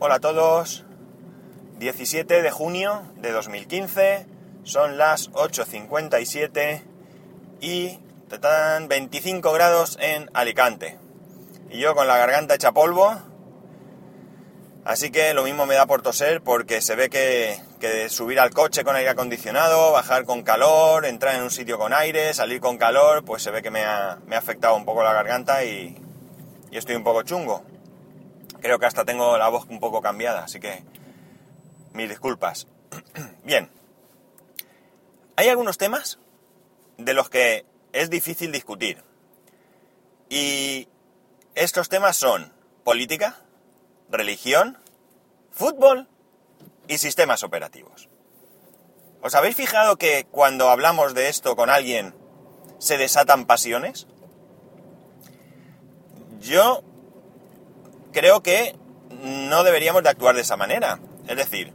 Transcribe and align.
Hola 0.00 0.14
a 0.14 0.20
todos. 0.20 0.84
17 1.80 2.40
de 2.40 2.50
junio 2.52 3.02
de 3.16 3.32
2015. 3.32 4.26
Son 4.62 4.96
las 4.96 5.32
8.57 5.32 6.84
y 7.60 7.98
están 8.30 8.86
25 8.86 9.50
grados 9.52 9.98
en 10.00 10.30
Alicante. 10.34 10.98
Y 11.72 11.80
yo 11.80 11.96
con 11.96 12.06
la 12.06 12.16
garganta 12.16 12.54
hecha 12.54 12.70
polvo. 12.70 13.12
Así 14.84 15.10
que 15.10 15.34
lo 15.34 15.42
mismo 15.42 15.66
me 15.66 15.74
da 15.74 15.86
por 15.86 16.00
toser 16.00 16.42
porque 16.42 16.80
se 16.80 16.94
ve 16.94 17.10
que, 17.10 18.08
subir 18.08 18.38
al 18.38 18.50
coche 18.50 18.84
con 18.84 18.94
aire 18.94 19.10
acondicionado, 19.10 19.90
bajar 19.90 20.24
con 20.26 20.44
calor, 20.44 21.06
entrar 21.06 21.34
en 21.34 21.42
un 21.42 21.50
sitio 21.50 21.76
con 21.76 21.92
aire, 21.92 22.34
salir 22.34 22.60
con 22.60 22.78
calor, 22.78 23.24
pues 23.24 23.42
se 23.42 23.50
ve 23.50 23.62
que 23.62 23.72
me 23.72 23.84
ha, 23.84 24.20
me 24.28 24.36
ha 24.36 24.38
afectado 24.38 24.76
un 24.76 24.84
poco 24.84 25.02
la 25.02 25.12
garganta 25.12 25.64
y 25.64 25.96
estoy 26.70 26.94
un 26.94 27.02
poco 27.02 27.22
chungo. 27.22 27.64
Creo 28.60 28.78
que 28.78 28.86
hasta 28.86 29.04
tengo 29.04 29.38
la 29.38 29.48
voz 29.48 29.66
un 29.68 29.80
poco 29.80 30.02
cambiada, 30.02 30.44
así 30.44 30.60
que 30.60 30.82
mis 31.92 32.08
disculpas. 32.08 32.66
Bien, 33.44 33.70
hay 35.36 35.48
algunos 35.48 35.78
temas 35.78 36.18
de 36.96 37.14
los 37.14 37.30
que 37.30 37.64
es 37.92 38.10
difícil 38.10 38.52
discutir. 38.52 39.02
Y 40.28 40.88
estos 41.54 41.88
temas 41.88 42.16
son 42.16 42.52
política, 42.84 43.36
religión, 44.10 44.78
fútbol 45.50 46.08
y 46.86 46.98
sistemas 46.98 47.42
operativos. 47.42 48.08
¿Os 49.22 49.34
habéis 49.34 49.56
fijado 49.56 49.96
que 49.96 50.26
cuando 50.30 50.70
hablamos 50.70 51.14
de 51.14 51.28
esto 51.28 51.56
con 51.56 51.70
alguien 51.70 52.14
se 52.78 52.96
desatan 52.96 53.46
pasiones? 53.46 54.06
Yo 56.40 56.82
creo 58.12 58.42
que 58.42 58.76
no 59.22 59.64
deberíamos 59.64 60.02
de 60.02 60.10
actuar 60.10 60.34
de 60.34 60.42
esa 60.42 60.56
manera. 60.56 61.00
Es 61.26 61.36
decir, 61.36 61.72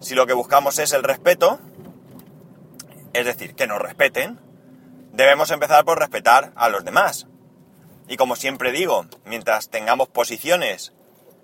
si 0.00 0.14
lo 0.14 0.26
que 0.26 0.32
buscamos 0.32 0.78
es 0.78 0.92
el 0.92 1.02
respeto, 1.02 1.60
es 3.12 3.24
decir, 3.24 3.54
que 3.54 3.66
nos 3.66 3.80
respeten, 3.80 4.40
debemos 5.12 5.50
empezar 5.50 5.84
por 5.84 5.98
respetar 5.98 6.52
a 6.56 6.68
los 6.68 6.84
demás. 6.84 7.26
Y 8.08 8.16
como 8.16 8.36
siempre 8.36 8.72
digo, 8.72 9.06
mientras 9.24 9.70
tengamos 9.70 10.08
posiciones, 10.08 10.92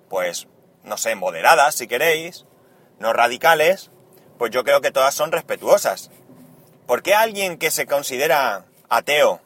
pues, 0.09 0.49
no 0.85 0.97
sé, 0.97 1.15
moderadas 1.15 1.77
si 1.77 1.87
queréis, 1.87 2.45
no 2.99 3.13
radicales, 3.13 3.91
pues 4.39 4.51
yo 4.51 4.65
creo 4.65 4.81
que 4.81 4.91
todas 4.91 5.15
son 5.15 5.33
respetuosas. 5.33 6.11
¿Por 6.87 7.03
qué 7.03 7.15
alguien 7.15 7.57
que 7.57 7.71
se 7.71 7.87
considera 7.87 8.67
ateo 8.89 9.41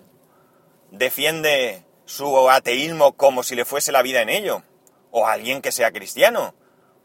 defiende 0.90 1.83
su 2.04 2.50
ateísmo 2.50 3.12
como 3.12 3.42
si 3.42 3.54
le 3.54 3.64
fuese 3.64 3.92
la 3.92 4.02
vida 4.02 4.22
en 4.22 4.28
ello? 4.28 4.62
¿O 5.10 5.26
alguien 5.26 5.62
que 5.62 5.72
sea 5.72 5.92
cristiano? 5.92 6.54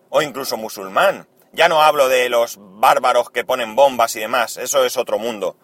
¿O 0.09 0.21
incluso 0.21 0.57
musulmán? 0.57 1.27
Ya 1.51 1.67
no 1.67 1.81
hablo 1.81 2.09
de 2.09 2.29
los 2.29 2.57
bárbaros 2.59 3.29
que 3.31 3.43
ponen 3.43 3.75
bombas 3.75 4.15
y 4.15 4.19
demás, 4.19 4.57
eso 4.57 4.85
es 4.85 4.97
otro 4.97 5.17
mundo. 5.17 5.57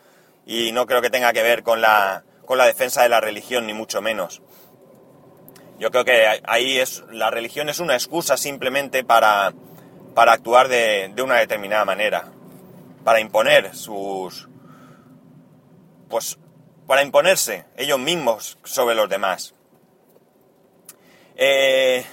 Y 0.46 0.72
no 0.72 0.86
creo 0.86 1.02
que 1.02 1.10
tenga 1.10 1.34
que 1.34 1.44
ver 1.44 1.64
con 1.64 1.82
la, 1.82 2.24
con 2.46 2.58
la 2.58 2.66
defensa 2.66 3.04
de 3.04 3.10
la 3.10 3.22
religión, 3.22 3.68
ni 3.68 3.74
mucho 3.74 4.02
menos. 4.02 4.42
Yo 5.78 5.92
creo 5.92 6.06
que 6.06 6.42
ahí 6.48 6.78
es, 6.78 7.04
la 7.12 7.30
religión 7.30 7.70
es 7.70 7.80
una 7.80 7.96
excusa 7.96 8.38
simplemente 8.38 9.04
para, 9.04 9.54
para 10.14 10.34
actuar 10.34 10.68
de, 10.68 11.12
de 11.14 11.22
una 11.22 11.36
determinada 11.36 11.86
manera. 11.86 12.32
Para 13.04 13.20
imponer 13.20 13.76
sus... 13.76 14.48
Pues 16.10 16.40
para 16.88 17.04
imponerse 17.04 17.66
ellos 17.78 18.00
mismos 18.00 18.58
sobre 18.64 18.96
los 18.96 19.10
demás. 19.10 19.54
Eh, 21.36 22.06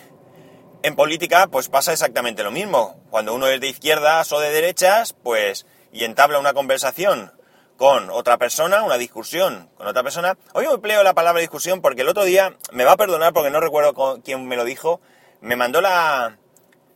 en 0.82 0.96
política, 0.96 1.46
pues 1.46 1.68
pasa 1.68 1.92
exactamente 1.92 2.42
lo 2.42 2.50
mismo. 2.50 3.00
Cuando 3.10 3.34
uno 3.34 3.46
es 3.46 3.60
de 3.60 3.68
izquierdas 3.68 4.32
o 4.32 4.40
de 4.40 4.50
derechas, 4.50 5.14
pues, 5.22 5.66
y 5.92 6.04
entabla 6.04 6.38
una 6.38 6.54
conversación 6.54 7.32
con 7.76 8.10
otra 8.10 8.38
persona, 8.38 8.82
una 8.82 8.98
discusión 8.98 9.68
con 9.76 9.86
otra 9.86 10.02
persona. 10.02 10.36
Hoy 10.54 10.66
me 10.66 10.74
empleo 10.74 11.02
la 11.02 11.14
palabra 11.14 11.40
discusión 11.40 11.80
porque 11.80 12.02
el 12.02 12.08
otro 12.08 12.24
día, 12.24 12.56
me 12.72 12.84
va 12.84 12.92
a 12.92 12.96
perdonar 12.96 13.32
porque 13.32 13.50
no 13.50 13.60
recuerdo 13.60 14.20
quién 14.24 14.46
me 14.46 14.56
lo 14.56 14.64
dijo, 14.64 15.00
me 15.40 15.56
mandó 15.56 15.80
la, 15.80 16.38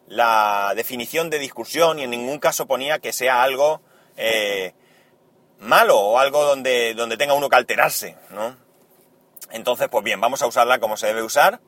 la 0.07 0.73
definición 0.77 1.31
de 1.31 1.39
discusión 1.39 1.99
y 1.99 2.05
en 2.05 2.11
ningún 2.11 2.39
caso 2.39 2.67
ponía 2.67 2.99
que 2.99 3.13
sea 3.13 3.43
algo 3.43 3.81
eh, 4.17 4.75
malo 5.59 5.99
o 5.99 6.19
algo 6.19 6.45
donde, 6.45 6.95
donde 6.95 7.17
tenga 7.17 7.35
uno 7.35 7.49
que 7.49 7.57
alterarse, 7.57 8.17
¿no? 8.31 8.57
Entonces, 9.51 9.89
pues 9.89 10.05
bien, 10.05 10.21
vamos 10.21 10.43
a 10.43 10.47
usarla 10.47 10.79
como 10.79 10.97
se 10.97 11.07
debe 11.07 11.23
usar. 11.23 11.61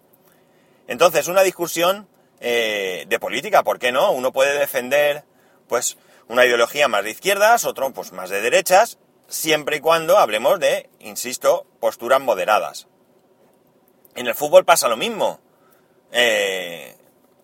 Entonces, 0.86 1.28
una 1.28 1.42
discusión 1.42 2.08
eh, 2.40 3.04
de 3.08 3.18
política, 3.18 3.62
¿por 3.62 3.78
qué 3.78 3.92
no? 3.92 4.10
Uno 4.12 4.32
puede 4.32 4.58
defender, 4.58 5.24
pues, 5.68 5.96
una 6.28 6.44
ideología 6.44 6.88
más 6.88 7.04
de 7.04 7.10
izquierdas, 7.10 7.64
otro, 7.64 7.92
pues, 7.92 8.12
más 8.12 8.30
de 8.30 8.40
derechas, 8.40 8.98
siempre 9.28 9.76
y 9.76 9.80
cuando 9.80 10.18
hablemos 10.18 10.58
de, 10.58 10.88
insisto, 11.00 11.66
posturas 11.80 12.20
moderadas. 12.20 12.88
En 14.14 14.26
el 14.26 14.34
fútbol 14.34 14.64
pasa 14.64 14.88
lo 14.88 14.96
mismo. 14.96 15.40
Eh, 16.10 16.96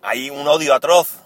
hay 0.03 0.31
un 0.31 0.49
odio 0.49 0.75
atroz, 0.75 1.21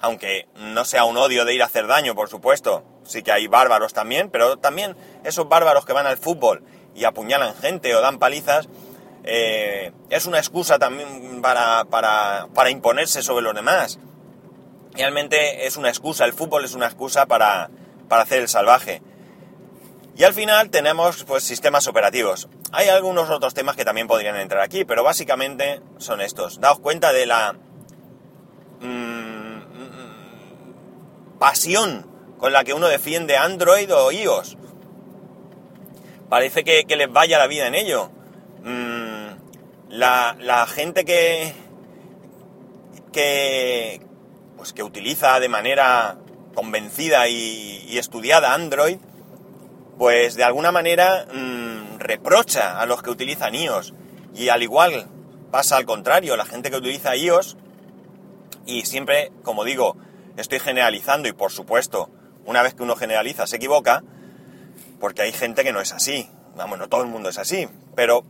aunque 0.00 0.46
no 0.56 0.84
sea 0.84 1.04
un 1.04 1.16
odio 1.16 1.44
de 1.44 1.54
ir 1.54 1.62
a 1.62 1.66
hacer 1.66 1.86
daño, 1.86 2.14
por 2.14 2.28
supuesto, 2.28 2.84
sí 3.10 3.22
que 3.22 3.32
hay 3.32 3.46
bárbaros 3.48 3.92
también, 3.92 4.30
pero 4.30 4.56
también 4.58 4.96
esos 5.24 5.48
bárbaros 5.48 5.84
que 5.84 5.92
van 5.92 6.06
al 6.06 6.16
fútbol 6.16 6.62
y 6.94 7.04
apuñalan 7.04 7.54
gente 7.56 7.94
o 7.94 8.00
dan 8.00 8.18
palizas, 8.18 8.68
eh, 9.24 9.92
es 10.08 10.26
una 10.26 10.38
excusa 10.38 10.78
también 10.78 11.42
para, 11.42 11.84
para, 11.84 12.48
para, 12.54 12.70
imponerse 12.70 13.22
sobre 13.22 13.42
los 13.42 13.54
demás. 13.54 13.98
Realmente 14.92 15.66
es 15.66 15.76
una 15.76 15.88
excusa, 15.88 16.24
el 16.24 16.32
fútbol 16.32 16.64
es 16.64 16.74
una 16.74 16.86
excusa 16.86 17.26
para, 17.26 17.70
para 18.08 18.22
hacer 18.22 18.40
el 18.40 18.48
salvaje. 18.48 19.02
Y 20.16 20.24
al 20.24 20.34
final 20.34 20.70
tenemos 20.70 21.24
pues 21.24 21.44
sistemas 21.44 21.86
operativos. 21.86 22.48
Hay 22.72 22.88
algunos 22.88 23.30
otros 23.30 23.54
temas 23.54 23.76
que 23.76 23.84
también 23.84 24.06
podrían 24.06 24.36
entrar 24.36 24.62
aquí, 24.62 24.84
pero 24.84 25.02
básicamente 25.02 25.80
son 25.98 26.20
estos. 26.20 26.60
Daos 26.60 26.80
cuenta 26.80 27.12
de 27.12 27.26
la 27.26 27.54
mmm, 28.80 29.60
pasión 31.38 32.09
con 32.40 32.52
la 32.52 32.64
que 32.64 32.72
uno 32.72 32.88
defiende 32.88 33.36
Android 33.36 33.94
o 33.94 34.10
iOS. 34.10 34.56
Parece 36.28 36.64
que, 36.64 36.84
les 36.96 37.12
vaya 37.12 37.38
la 37.38 37.46
vida 37.46 37.66
en 37.66 37.74
ello. 37.74 38.10
Mm, 38.64 39.90
la, 39.90 40.36
la, 40.40 40.66
gente 40.66 41.04
que, 41.04 41.52
que, 43.12 44.00
pues 44.56 44.72
que 44.72 44.82
utiliza 44.82 45.38
de 45.38 45.48
manera 45.48 46.16
convencida 46.54 47.28
y, 47.28 47.84
y 47.88 47.98
estudiada 47.98 48.54
Android, 48.54 48.98
pues 49.98 50.34
de 50.34 50.44
alguna 50.44 50.72
manera 50.72 51.26
mmm, 51.32 51.98
reprocha 51.98 52.80
a 52.80 52.86
los 52.86 53.02
que 53.02 53.10
utilizan 53.10 53.54
iOS. 53.54 53.92
Y 54.34 54.48
al 54.48 54.62
igual 54.62 55.08
pasa 55.50 55.76
al 55.76 55.84
contrario, 55.84 56.36
la 56.36 56.46
gente 56.46 56.70
que 56.70 56.76
utiliza 56.76 57.16
iOS, 57.16 57.56
y 58.64 58.86
siempre, 58.86 59.32
como 59.42 59.64
digo, 59.64 59.96
estoy 60.36 60.60
generalizando 60.60 61.28
y 61.28 61.32
por 61.32 61.50
supuesto, 61.50 62.08
una 62.50 62.62
vez 62.62 62.74
que 62.74 62.82
uno 62.82 62.96
generaliza 62.96 63.46
se 63.46 63.56
equivoca, 63.56 64.02
porque 64.98 65.22
hay 65.22 65.30
gente 65.30 65.62
que 65.62 65.72
no 65.72 65.80
es 65.80 65.92
así. 65.92 66.28
Vamos, 66.56 66.80
no 66.80 66.88
todo 66.88 67.02
el 67.02 67.06
mundo 67.06 67.28
es 67.28 67.38
así, 67.38 67.68
pero 67.94 68.24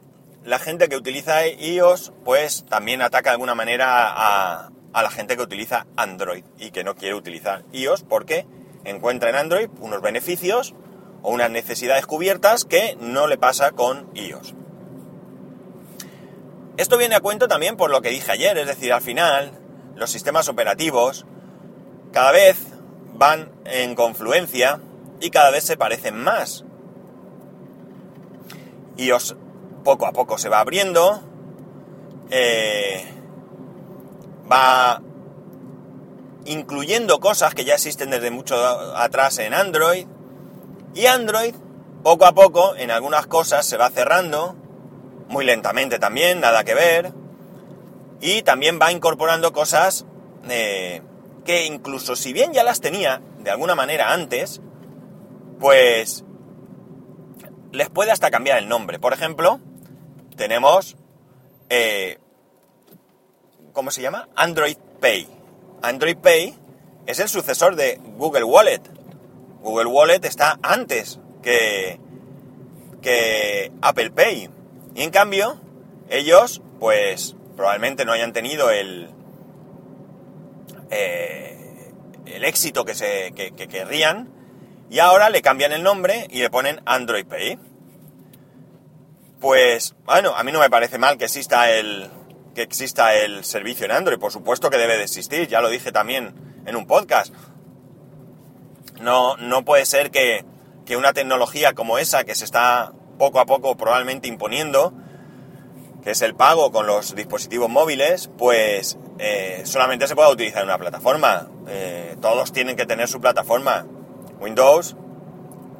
la 0.44 0.58
gente 0.58 0.90
que 0.90 0.96
utiliza 0.96 1.46
iOS, 1.46 2.12
pues 2.22 2.66
también 2.68 3.00
ataca 3.00 3.30
de 3.30 3.34
alguna 3.34 3.54
manera 3.54 4.08
a, 4.08 4.70
a, 4.92 5.02
la 5.02 5.10
gente 5.10 5.36
que 5.36 5.42
utiliza 5.42 5.86
Android 5.96 6.44
y 6.58 6.70
que 6.70 6.84
no 6.84 6.96
quiere 6.96 7.14
utilizar 7.14 7.64
iOS 7.72 8.02
porque 8.02 8.46
encuentra 8.84 9.30
en 9.30 9.36
Android 9.36 9.70
unos 9.80 10.02
beneficios 10.02 10.74
o 11.22 11.30
unas 11.30 11.50
necesidades 11.50 12.04
cubiertas 12.04 12.66
que 12.66 12.98
no 13.00 13.26
le 13.26 13.38
pasa 13.38 13.70
con 13.70 14.10
iOS. 14.14 14.54
Esto 16.76 16.98
viene 16.98 17.14
a 17.14 17.20
cuento 17.20 17.48
también 17.48 17.78
por 17.78 17.90
lo 17.90 18.02
que 18.02 18.10
dije 18.10 18.32
ayer, 18.32 18.58
es 18.58 18.66
decir, 18.66 18.92
al 18.92 19.02
final 19.02 19.52
los 19.96 20.10
sistemas 20.10 20.48
operativos 20.48 21.24
cada 22.12 22.32
vez 22.32 22.69
van 23.20 23.52
en 23.66 23.94
confluencia 23.94 24.80
y 25.20 25.28
cada 25.28 25.50
vez 25.50 25.64
se 25.64 25.76
parecen 25.76 26.16
más. 26.16 26.64
iOS 28.96 29.36
poco 29.84 30.06
a 30.06 30.12
poco 30.12 30.38
se 30.38 30.48
va 30.48 30.60
abriendo, 30.60 31.20
eh, 32.30 33.04
va 34.50 35.02
incluyendo 36.46 37.20
cosas 37.20 37.54
que 37.54 37.64
ya 37.64 37.74
existen 37.74 38.08
desde 38.08 38.30
mucho 38.30 38.56
atrás 38.96 39.38
en 39.38 39.52
Android, 39.52 40.06
y 40.94 41.04
Android 41.04 41.54
poco 42.02 42.24
a 42.24 42.32
poco 42.32 42.74
en 42.76 42.90
algunas 42.90 43.26
cosas 43.26 43.66
se 43.66 43.76
va 43.76 43.90
cerrando, 43.90 44.56
muy 45.28 45.44
lentamente 45.44 45.98
también, 45.98 46.40
nada 46.40 46.64
que 46.64 46.74
ver, 46.74 47.12
y 48.22 48.42
también 48.42 48.78
va 48.80 48.92
incorporando 48.92 49.52
cosas 49.52 50.06
eh, 50.48 51.02
que 51.50 51.66
incluso 51.66 52.14
si 52.14 52.32
bien 52.32 52.52
ya 52.52 52.62
las 52.62 52.80
tenía 52.80 53.20
de 53.40 53.50
alguna 53.50 53.74
manera 53.74 54.12
antes, 54.12 54.60
pues 55.58 56.22
les 57.72 57.90
puede 57.90 58.12
hasta 58.12 58.30
cambiar 58.30 58.58
el 58.58 58.68
nombre. 58.68 59.00
Por 59.00 59.12
ejemplo, 59.12 59.58
tenemos, 60.36 60.96
eh, 61.68 62.18
¿cómo 63.72 63.90
se 63.90 64.00
llama? 64.00 64.28
Android 64.36 64.76
Pay. 65.00 65.26
Android 65.82 66.18
Pay 66.18 66.54
es 67.06 67.18
el 67.18 67.28
sucesor 67.28 67.74
de 67.74 68.00
Google 68.16 68.44
Wallet. 68.44 68.82
Google 69.60 69.86
Wallet 69.86 70.24
está 70.24 70.56
antes 70.62 71.18
que, 71.42 71.98
que 73.02 73.72
Apple 73.82 74.12
Pay. 74.12 74.50
Y 74.94 75.02
en 75.02 75.10
cambio, 75.10 75.60
ellos, 76.10 76.62
pues, 76.78 77.34
probablemente 77.56 78.04
no 78.04 78.12
hayan 78.12 78.32
tenido 78.32 78.70
el, 78.70 79.10
eh, 80.90 81.92
el 82.26 82.44
éxito 82.44 82.84
que, 82.84 82.94
se, 82.94 83.32
que, 83.32 83.52
que 83.52 83.68
querrían. 83.68 84.32
Y 84.90 84.98
ahora 84.98 85.30
le 85.30 85.42
cambian 85.42 85.72
el 85.72 85.82
nombre 85.82 86.26
y 86.30 86.40
le 86.40 86.50
ponen 86.50 86.80
Android 86.84 87.26
Pay. 87.26 87.58
Pues, 89.40 89.94
bueno, 90.04 90.34
a 90.36 90.42
mí 90.42 90.52
no 90.52 90.60
me 90.60 90.68
parece 90.68 90.98
mal 90.98 91.16
que 91.16 91.24
exista 91.24 91.70
el, 91.70 92.10
que 92.54 92.62
exista 92.62 93.14
el 93.14 93.44
servicio 93.44 93.86
en 93.86 93.92
Android. 93.92 94.18
Por 94.18 94.32
supuesto 94.32 94.68
que 94.68 94.78
debe 94.78 94.96
de 94.96 95.04
existir, 95.04 95.48
ya 95.48 95.60
lo 95.60 95.68
dije 95.68 95.92
también 95.92 96.34
en 96.66 96.76
un 96.76 96.86
podcast. 96.86 97.32
No, 99.00 99.36
no 99.36 99.64
puede 99.64 99.86
ser 99.86 100.10
que, 100.10 100.44
que 100.84 100.96
una 100.96 101.12
tecnología 101.12 101.72
como 101.72 101.98
esa, 101.98 102.24
que 102.24 102.34
se 102.34 102.44
está 102.44 102.92
poco 103.18 103.40
a 103.40 103.46
poco 103.46 103.76
probablemente 103.76 104.28
imponiendo, 104.28 104.92
que 106.02 106.12
es 106.12 106.22
el 106.22 106.34
pago 106.34 106.72
con 106.72 106.86
los 106.86 107.14
dispositivos 107.14 107.68
móviles, 107.68 108.30
pues 108.38 108.98
eh, 109.18 109.62
solamente 109.64 110.06
se 110.06 110.14
pueda 110.14 110.30
utilizar 110.30 110.64
una 110.64 110.78
plataforma. 110.78 111.48
Eh, 111.68 112.16
todos 112.20 112.52
tienen 112.52 112.76
que 112.76 112.86
tener 112.86 113.08
su 113.08 113.20
plataforma. 113.20 113.86
Windows, 114.40 114.96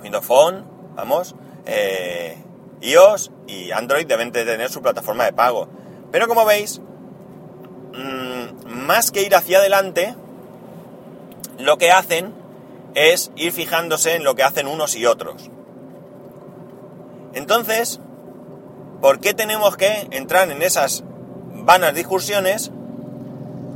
Windows 0.02 0.26
Phone, 0.26 0.66
vamos, 0.94 1.34
eh, 1.66 2.36
iOS 2.82 3.32
y 3.46 3.70
Android 3.70 4.06
deben 4.06 4.32
de 4.32 4.44
tener 4.44 4.70
su 4.70 4.82
plataforma 4.82 5.24
de 5.24 5.32
pago. 5.32 5.68
Pero 6.10 6.28
como 6.28 6.44
veis, 6.44 6.80
mmm, 6.80 8.66
más 8.66 9.10
que 9.10 9.22
ir 9.22 9.34
hacia 9.34 9.58
adelante, 9.58 10.14
lo 11.58 11.78
que 11.78 11.90
hacen 11.90 12.34
es 12.94 13.30
ir 13.36 13.52
fijándose 13.52 14.16
en 14.16 14.24
lo 14.24 14.34
que 14.34 14.42
hacen 14.42 14.66
unos 14.66 14.96
y 14.96 15.06
otros. 15.06 15.50
Entonces, 17.32 18.00
¿por 19.00 19.20
qué 19.20 19.34
tenemos 19.34 19.76
que 19.76 20.08
entrar 20.10 20.50
en 20.50 20.62
esas 20.62 21.04
vanas 21.54 21.94
discusiones? 21.94 22.70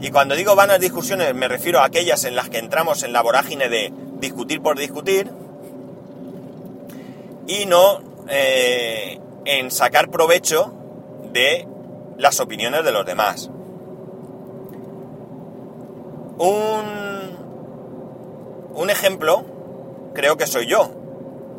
Y 0.00 0.11
cuando 0.11 0.35
digo 0.35 0.55
vanas 0.55 0.81
discusiones 0.81 1.35
me 1.35 1.49
refiero 1.49 1.81
a 1.81 1.87
aquellas 1.87 2.25
en 2.25 2.37
las 2.37 2.49
que 2.49 2.59
entramos 2.59 3.03
en 3.03 3.12
la 3.12 3.23
vorágine 3.23 3.69
de 3.69 3.93
discutir 4.19 4.61
por 4.61 4.79
discutir 4.79 5.31
y 7.47 7.67
no 7.67 8.00
eh, 8.29 9.21
en 9.44 9.71
sacar 9.71 10.11
provecho 10.11 10.73
de 11.32 11.67
las 12.17 12.41
opiniones 12.41 12.85
de 12.85 12.93
los 12.93 13.05
demás. 13.05 13.50
Un, 16.38 16.85
un 18.75 18.91
ejemplo 18.91 19.44
creo 20.15 20.37
que 20.37 20.47
soy 20.47 20.67
yo. 20.67 20.91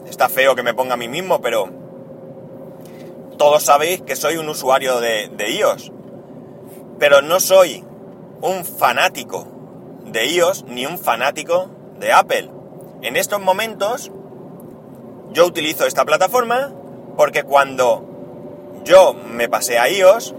Está 0.08 0.30
feo 0.30 0.56
que 0.56 0.64
me 0.64 0.74
ponga 0.74 0.94
a 0.94 0.98
mí 0.98 1.08
mismo, 1.08 1.42
pero 1.42 1.85
todos 3.38 3.64
sabéis 3.64 4.02
que 4.02 4.16
soy 4.16 4.38
un 4.38 4.50
usuario 4.50 5.00
de, 5.00 5.30
de 5.30 5.52
iOS. 5.52 5.92
Pero 7.00 7.22
no 7.22 7.40
soy 7.40 7.84
un 8.42 8.64
fanático 8.66 9.48
de 10.06 10.28
iOS 10.28 10.66
ni 10.68 10.86
un 10.86 10.98
fanático 10.98 11.70
de 12.00 12.14
Apple. 12.14 12.50
En 13.02 13.16
estos 13.16 13.42
momentos 13.42 14.12
yo 15.32 15.46
utilizo 15.46 15.86
esta 15.86 16.06
plataforma 16.06 16.74
porque 17.18 17.44
cuando 17.44 18.04
yo 18.84 19.14
me 19.14 19.50
pasé 19.50 19.80
a 19.80 19.90
iOS, 19.90 20.34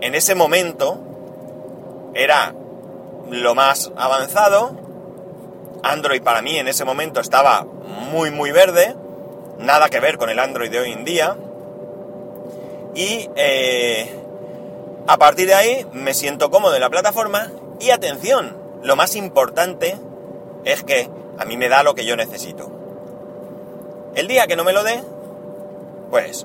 en 0.00 0.14
ese 0.14 0.34
momento 0.34 0.98
era 2.14 2.54
lo 3.30 3.54
más 3.54 3.92
avanzado. 3.96 4.76
Android 5.82 6.22
para 6.22 6.42
mí 6.42 6.58
en 6.58 6.68
ese 6.68 6.84
momento 6.84 7.20
estaba 7.20 7.64
muy 8.10 8.30
muy 8.30 8.52
verde, 8.52 8.96
nada 9.58 9.88
que 9.88 10.00
ver 10.00 10.18
con 10.18 10.30
el 10.30 10.38
Android 10.38 10.70
de 10.70 10.80
hoy 10.80 10.92
en 10.92 11.04
día. 11.04 11.36
Y 12.94 13.28
eh, 13.36 14.14
a 15.06 15.16
partir 15.16 15.46
de 15.46 15.54
ahí 15.54 15.86
me 15.92 16.14
siento 16.14 16.50
cómodo 16.50 16.74
en 16.74 16.80
la 16.80 16.90
plataforma 16.90 17.50
y 17.80 17.90
atención, 17.90 18.56
lo 18.82 18.96
más 18.96 19.16
importante 19.16 19.96
es 20.64 20.84
que 20.84 21.08
a 21.38 21.44
mí 21.44 21.56
me 21.56 21.68
da 21.68 21.82
lo 21.82 21.94
que 21.94 22.04
yo 22.04 22.16
necesito. 22.16 22.70
El 24.14 24.28
día 24.28 24.46
que 24.46 24.56
no 24.56 24.64
me 24.64 24.72
lo 24.72 24.84
dé, 24.84 25.02
pues 26.10 26.44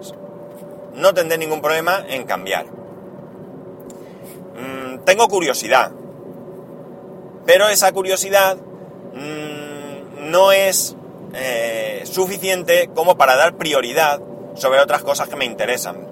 no 0.93 1.13
tendré 1.13 1.37
ningún 1.37 1.61
problema 1.61 2.03
en 2.07 2.23
cambiar. 2.23 2.65
Mm, 4.55 4.99
tengo 5.05 5.27
curiosidad, 5.27 5.91
pero 7.45 7.67
esa 7.69 7.91
curiosidad 7.91 8.57
mmm, 9.13 10.31
no 10.31 10.51
es 10.51 10.95
eh, 11.33 12.03
suficiente 12.05 12.89
como 12.95 13.17
para 13.17 13.35
dar 13.35 13.55
prioridad 13.55 14.19
sobre 14.55 14.79
otras 14.79 15.03
cosas 15.03 15.27
que 15.27 15.35
me 15.35 15.45
interesan. 15.45 16.06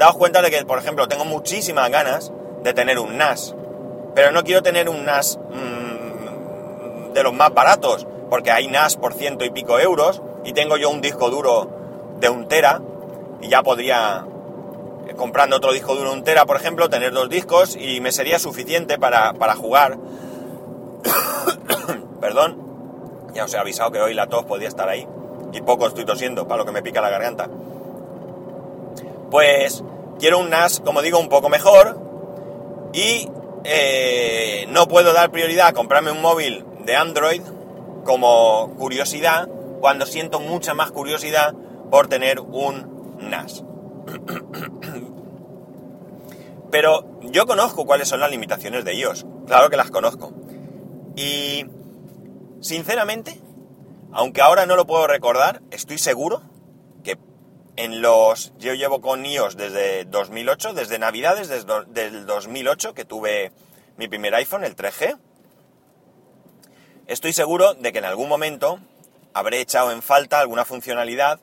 Daos 0.00 0.16
cuenta 0.16 0.40
de 0.40 0.50
que, 0.50 0.64
por 0.64 0.78
ejemplo, 0.78 1.08
tengo 1.08 1.26
muchísimas 1.26 1.90
ganas 1.90 2.32
de 2.62 2.72
tener 2.72 2.98
un 2.98 3.18
NAS, 3.18 3.54
pero 4.14 4.32
no 4.32 4.42
quiero 4.44 4.62
tener 4.62 4.88
un 4.88 5.04
NAS 5.04 5.38
mmm, 5.50 7.12
de 7.12 7.22
los 7.22 7.34
más 7.34 7.52
baratos, 7.52 8.06
porque 8.30 8.50
hay 8.50 8.66
NAS 8.66 8.96
por 8.96 9.12
ciento 9.12 9.44
y 9.44 9.50
pico 9.50 9.78
euros 9.78 10.22
y 10.42 10.54
tengo 10.54 10.78
yo 10.78 10.88
un 10.88 11.02
disco 11.02 11.28
duro 11.28 12.16
de 12.18 12.30
un 12.30 12.48
tera 12.48 12.80
y 13.42 13.50
ya 13.50 13.62
podría, 13.62 14.24
eh, 15.06 15.12
comprando 15.16 15.56
otro 15.56 15.70
disco 15.74 15.94
duro 15.94 16.14
un 16.14 16.24
tera, 16.24 16.46
por 16.46 16.56
ejemplo, 16.56 16.88
tener 16.88 17.12
dos 17.12 17.28
discos 17.28 17.76
y 17.76 18.00
me 18.00 18.10
sería 18.10 18.38
suficiente 18.38 18.98
para, 18.98 19.34
para 19.34 19.54
jugar. 19.54 19.98
Perdón, 22.22 22.56
ya 23.34 23.44
os 23.44 23.52
he 23.52 23.58
avisado 23.58 23.90
que 23.90 24.00
hoy 24.00 24.14
la 24.14 24.28
tos 24.28 24.46
podía 24.46 24.68
estar 24.68 24.88
ahí 24.88 25.06
y 25.52 25.60
poco 25.60 25.86
estoy 25.86 26.06
tosiendo 26.06 26.48
para 26.48 26.60
lo 26.60 26.64
que 26.64 26.72
me 26.72 26.80
pica 26.80 27.02
la 27.02 27.10
garganta. 27.10 27.50
Pues 29.30 29.84
quiero 30.18 30.38
un 30.38 30.50
NAS, 30.50 30.80
como 30.80 31.02
digo, 31.02 31.18
un 31.18 31.28
poco 31.28 31.48
mejor 31.48 32.00
y 32.92 33.28
eh, 33.64 34.66
no 34.70 34.88
puedo 34.88 35.12
dar 35.12 35.30
prioridad 35.30 35.68
a 35.68 35.72
comprarme 35.72 36.10
un 36.10 36.20
móvil 36.20 36.64
de 36.84 36.96
Android 36.96 37.42
como 38.04 38.74
curiosidad 38.76 39.48
cuando 39.80 40.06
siento 40.06 40.40
mucha 40.40 40.74
más 40.74 40.90
curiosidad 40.90 41.54
por 41.90 42.08
tener 42.08 42.40
un 42.40 43.18
NAS. 43.20 43.64
Pero 46.70 47.06
yo 47.22 47.46
conozco 47.46 47.84
cuáles 47.84 48.08
son 48.08 48.20
las 48.20 48.30
limitaciones 48.30 48.84
de 48.84 48.94
iOS, 48.94 49.26
claro 49.46 49.70
que 49.70 49.76
las 49.76 49.90
conozco. 49.90 50.32
Y 51.16 51.66
sinceramente, 52.60 53.40
aunque 54.12 54.40
ahora 54.40 54.66
no 54.66 54.76
lo 54.76 54.86
puedo 54.86 55.06
recordar, 55.06 55.62
estoy 55.70 55.98
seguro 55.98 56.42
en 57.80 58.02
los... 58.02 58.52
Yo 58.58 58.74
llevo 58.74 59.00
con 59.00 59.24
iOS 59.24 59.56
desde 59.56 60.04
2008, 60.04 60.74
desde 60.74 60.98
Navidades 60.98 61.48
desde 61.48 61.84
del 61.86 62.26
2008 62.26 62.94
que 62.94 63.04
tuve 63.04 63.52
mi 63.96 64.06
primer 64.06 64.34
iPhone, 64.34 64.64
el 64.64 64.76
3G. 64.76 65.18
Estoy 67.06 67.32
seguro 67.32 67.74
de 67.74 67.92
que 67.92 67.98
en 67.98 68.04
algún 68.04 68.28
momento 68.28 68.80
habré 69.32 69.60
echado 69.60 69.92
en 69.92 70.02
falta 70.02 70.40
alguna 70.40 70.64
funcionalidad 70.64 71.40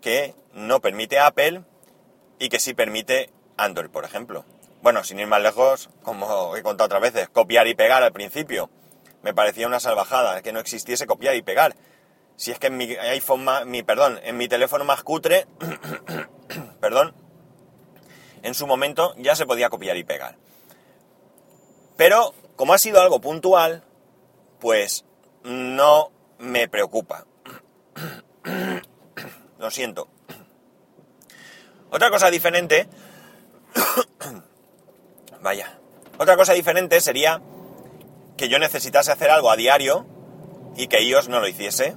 que 0.00 0.34
no 0.52 0.80
permite 0.80 1.18
Apple 1.18 1.62
y 2.38 2.48
que 2.48 2.60
sí 2.60 2.74
permite 2.74 3.30
Android, 3.56 3.90
por 3.90 4.04
ejemplo. 4.04 4.44
Bueno, 4.82 5.02
sin 5.02 5.18
ir 5.18 5.26
más 5.26 5.42
lejos, 5.42 5.90
como 6.02 6.56
he 6.56 6.62
contado 6.62 6.86
otras 6.86 7.02
veces, 7.02 7.28
copiar 7.28 7.66
y 7.66 7.74
pegar 7.74 8.02
al 8.02 8.12
principio. 8.12 8.70
Me 9.22 9.34
parecía 9.34 9.66
una 9.66 9.80
salvajada 9.80 10.40
que 10.42 10.52
no 10.52 10.60
existiese 10.60 11.06
copiar 11.06 11.36
y 11.36 11.42
pegar. 11.42 11.74
Si 12.40 12.50
es 12.50 12.58
que 12.58 12.68
en 12.68 12.78
mi 12.78 12.84
iPhone 12.96 13.44
más, 13.44 13.66
mi, 13.66 13.82
perdón, 13.82 14.18
en 14.22 14.38
mi 14.38 14.48
teléfono 14.48 14.82
más 14.82 15.02
cutre, 15.02 15.46
perdón, 16.80 17.14
en 18.42 18.54
su 18.54 18.66
momento 18.66 19.14
ya 19.18 19.36
se 19.36 19.44
podía 19.44 19.68
copiar 19.68 19.98
y 19.98 20.04
pegar. 20.04 20.38
Pero, 21.98 22.32
como 22.56 22.72
ha 22.72 22.78
sido 22.78 22.98
algo 23.02 23.20
puntual, 23.20 23.84
pues 24.58 25.04
no 25.44 26.12
me 26.38 26.66
preocupa. 26.66 27.26
Lo 29.58 29.70
siento. 29.70 30.08
Otra 31.90 32.08
cosa 32.08 32.30
diferente 32.30 32.88
Vaya. 35.42 35.78
Otra 36.16 36.38
cosa 36.38 36.54
diferente 36.54 37.02
sería 37.02 37.42
que 38.38 38.48
yo 38.48 38.58
necesitase 38.58 39.12
hacer 39.12 39.28
algo 39.28 39.50
a 39.50 39.56
diario 39.56 40.06
y 40.74 40.86
que 40.86 41.02
iOS 41.02 41.28
no 41.28 41.40
lo 41.40 41.46
hiciese. 41.46 41.96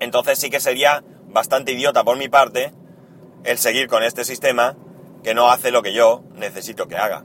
Entonces 0.00 0.38
sí 0.38 0.50
que 0.50 0.60
sería 0.60 1.04
bastante 1.28 1.72
idiota 1.72 2.04
por 2.04 2.16
mi 2.16 2.28
parte 2.28 2.72
el 3.44 3.58
seguir 3.58 3.88
con 3.88 4.02
este 4.02 4.24
sistema 4.24 4.76
que 5.22 5.34
no 5.34 5.50
hace 5.50 5.70
lo 5.70 5.82
que 5.82 5.92
yo 5.92 6.22
necesito 6.34 6.88
que 6.88 6.96
haga. 6.96 7.24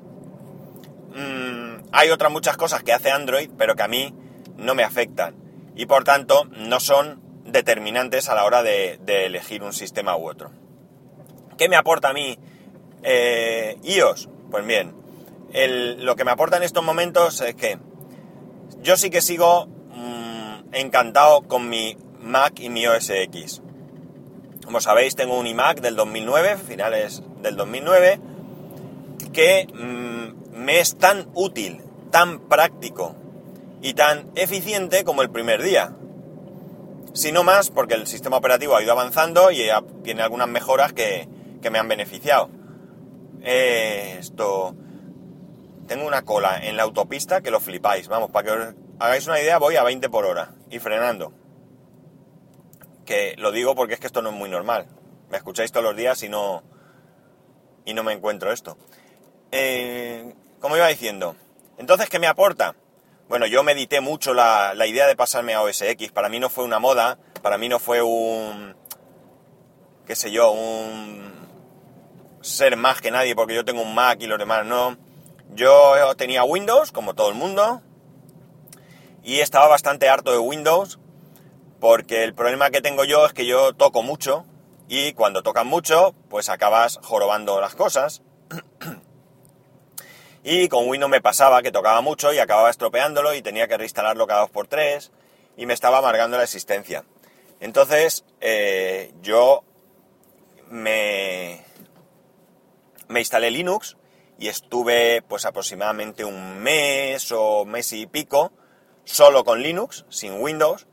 Mm, 1.16 1.88
hay 1.92 2.10
otras 2.10 2.32
muchas 2.32 2.58
cosas 2.58 2.84
que 2.84 2.94
hace 2.94 3.12
Android, 3.12 3.50
pero 3.58 3.76
que 3.76 3.84
a 3.84 3.88
mí 3.88 4.14
no 4.58 4.76
me 4.76 4.84
afectan. 4.84 5.36
Y 5.76 5.86
por 5.86 6.04
tanto 6.04 6.46
no 6.46 6.80
son 6.80 7.22
determinantes 7.46 8.30
a 8.30 8.36
la 8.36 8.46
hora 8.46 8.64
de, 8.64 9.00
elegir 9.08 9.64
un 9.64 9.74
sistema 9.74 10.18
u 10.18 10.30
otro. 10.30 10.52
¿Qué 11.58 11.70
me 11.70 11.76
aporta 11.78 12.10
a 12.10 12.14
mí 12.14 12.38
eh, 13.04 13.78
iOS? 13.84 14.30
Pues 14.52 14.66
bien, 14.66 14.94
lo 15.98 16.16
que 16.16 16.26
me 16.26 16.32
aporta 16.32 16.58
en 16.58 16.64
estos 16.64 16.84
momentos 16.84 17.40
es 17.42 17.56
que 17.56 17.78
yo 18.82 18.98
sí 18.98 19.10
que 19.10 19.22
sigo 19.22 19.68
mm, 19.68 20.74
encantado 20.74 21.44
con 21.44 21.70
mi 21.70 21.98
Mac 22.26 22.60
y 22.60 22.70
mi 22.70 22.88
OS 22.88 23.12
X. 23.12 23.62
Como 24.66 24.82
sabéis, 24.82 25.16
tengo 25.16 25.38
un 25.38 25.46
iMac 25.46 25.80
del 25.80 25.96
2009, 25.96 26.58
finales 26.58 27.22
del 27.44 27.56
2009, 27.56 28.20
que 29.32 29.68
mm, 29.72 30.58
me 30.58 30.80
es 30.80 30.98
tan 30.98 31.30
útil, 31.36 31.84
tan 32.10 32.40
práctico 32.50 33.16
y 33.82 33.94
tan 33.94 34.32
eficiente 34.34 35.04
como 35.04 35.22
el 35.22 35.30
primer 35.30 35.62
día. 35.62 35.96
Si 37.14 37.32
no 37.32 37.44
más, 37.44 37.70
porque 37.70 37.94
el 37.94 38.08
sistema 38.08 38.38
operativo 38.38 38.76
ha 38.76 38.82
ido 38.82 38.92
avanzando 38.92 39.52
y 39.52 39.70
tiene 40.04 40.24
algunas 40.24 40.48
mejoras 40.48 40.94
que, 40.94 41.30
me 41.72 41.80
han 41.80 41.88
beneficiado. 41.88 42.50
Esto. 43.42 44.76
Tengo 45.88 46.06
una 46.06 46.24
cola 46.24 46.60
en 46.64 46.78
la 46.78 46.84
autopista 46.84 47.42
que 47.42 47.52
lo 47.52 47.60
flipáis. 47.60 48.08
Vamos, 48.08 48.32
para 48.32 48.46
que 48.46 48.52
os 48.52 48.76
hagáis 49.00 49.28
una 49.28 49.40
idea, 49.40 49.60
voy 49.60 49.76
a 49.76 49.84
20 49.84 50.10
por 50.10 50.26
hora 50.26 50.54
y 50.70 50.80
frenando. 50.80 51.45
Que 53.06 53.36
lo 53.38 53.52
digo 53.52 53.76
porque 53.76 53.94
es 53.94 54.00
que 54.00 54.08
esto 54.08 54.22
no 54.22 54.30
es 54.30 54.36
muy 54.36 54.50
normal. 54.50 54.88
Me 55.30 55.38
escucháis 55.38 55.72
todos 55.72 55.84
los 55.84 55.96
días 55.96 56.22
y 56.24 56.30
no. 56.30 56.64
y 57.86 57.94
no 57.94 58.04
me 58.04 58.14
encuentro 58.14 58.52
esto. 58.52 58.78
Eh, 59.52 60.34
como 60.60 60.76
iba 60.76 60.88
diciendo. 60.88 61.36
Entonces, 61.78 62.10
¿qué 62.10 62.20
me 62.20 62.28
aporta? 62.28 62.76
Bueno, 63.28 63.46
yo 63.48 63.64
medité 63.64 64.02
mucho 64.02 64.34
la, 64.34 64.74
la 64.76 64.88
idea 64.88 65.08
de 65.08 65.16
pasarme 65.16 65.54
a 65.54 65.62
OS 65.62 65.82
X. 65.82 66.12
Para 66.12 66.30
mí 66.30 66.40
no 66.40 66.50
fue 66.50 66.64
una 66.64 66.80
moda, 66.80 67.18
para 67.42 67.58
mí 67.58 67.70
no 67.70 67.80
fue 67.80 68.02
un. 68.02 68.76
qué 70.06 70.16
sé 70.16 70.32
yo, 70.32 70.52
un. 70.52 71.34
ser 72.42 72.76
más 72.78 73.02
que 73.02 73.12
nadie 73.12 73.36
porque 73.36 73.56
yo 73.56 73.66
tengo 73.66 73.82
un 73.82 73.94
Mac 73.96 74.22
y 74.22 74.28
los 74.28 74.40
demás 74.40 74.66
no. 74.66 74.98
Yo 75.54 76.16
tenía 76.16 76.44
Windows, 76.44 76.92
como 76.92 77.14
todo 77.14 77.30
el 77.30 77.36
mundo, 77.36 77.82
y 79.24 79.40
estaba 79.40 79.68
bastante 79.68 80.10
harto 80.10 80.32
de 80.32 80.40
Windows 80.40 81.00
porque 81.80 82.24
el 82.24 82.34
problema 82.34 82.70
que 82.70 82.82
tengo 82.82 83.04
yo 83.04 83.26
es 83.26 83.34
que 83.34 83.46
yo 83.46 83.74
toco 83.74 84.02
mucho 84.02 84.46
y 84.88 85.14
cuando 85.14 85.44
tocas 85.44 85.66
mucho, 85.66 86.14
pues 86.30 86.50
acabas 86.50 87.00
jorobando 87.04 87.60
las 87.60 87.76
cosas. 87.76 88.22
y 90.44 90.68
con 90.68 90.88
Windows 90.88 91.10
me 91.10 91.22
pasaba 91.22 91.62
que 91.62 91.72
tocaba 91.72 92.02
mucho 92.02 92.34
y 92.34 92.40
acababa 92.40 92.70
estropeándolo 92.70 93.34
y 93.34 93.42
tenía 93.42 93.68
que 93.68 93.78
reinstalarlo 93.78 94.28
cada 94.28 94.42
dos 94.42 94.52
por 94.52 94.68
tres 94.68 95.12
y 95.58 95.66
me 95.66 95.74
estaba 95.74 95.98
amargando 95.98 96.38
la 96.38 96.44
existencia. 96.44 97.04
Entonces, 97.60 98.26
eh, 98.42 99.14
yo 99.22 99.64
me, 100.70 101.64
me 103.08 103.20
instalé 103.20 103.50
Linux 103.50 103.98
y 104.38 104.50
estuve 104.50 105.22
pues 105.22 105.46
aproximadamente 105.46 106.26
un 106.26 106.60
mes 106.60 107.32
o 107.32 107.66
mes 107.66 107.94
y 107.94 108.06
pico 108.06 108.52
solo 109.06 109.44
con 109.44 109.62
Linux, 109.62 110.06
sin 110.10 110.42
Windows, 110.42 110.88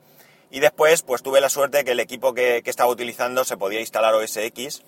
y 0.52 0.60
después 0.60 1.02
pues 1.02 1.22
tuve 1.22 1.40
la 1.40 1.48
suerte 1.48 1.82
que 1.82 1.92
el 1.92 2.00
equipo 2.00 2.34
que, 2.34 2.62
estaba 2.66 2.90
utilizando 2.90 3.42
se 3.42 3.56
podía 3.56 3.80
instalar 3.80 4.14
OS 4.14 4.36
X, 4.36 4.82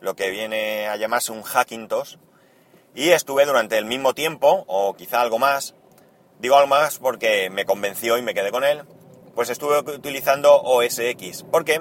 lo 0.00 0.14
que 0.14 0.30
viene 0.30 0.86
a 0.86 0.96
llamarse 0.96 1.32
un 1.32 1.42
Hackintosh, 1.42 2.16
y 2.94 3.08
estuve 3.08 3.46
durante 3.46 3.78
el 3.78 3.86
mismo 3.86 4.12
tiempo, 4.12 4.64
o 4.68 4.94
quizá 4.94 5.22
algo 5.22 5.38
más, 5.38 5.74
digo 6.40 6.56
algo 6.56 6.68
más 6.68 6.98
porque 6.98 7.48
me 7.48 7.64
convenció 7.64 8.18
y 8.18 8.22
me 8.22 8.34
quedé 8.34 8.50
con 8.50 8.64
él, 8.64 8.82
pues 9.34 9.48
estuve 9.48 9.78
utilizando 9.78 10.54
OS 10.60 10.98
X, 10.98 11.46
porque 11.50 11.80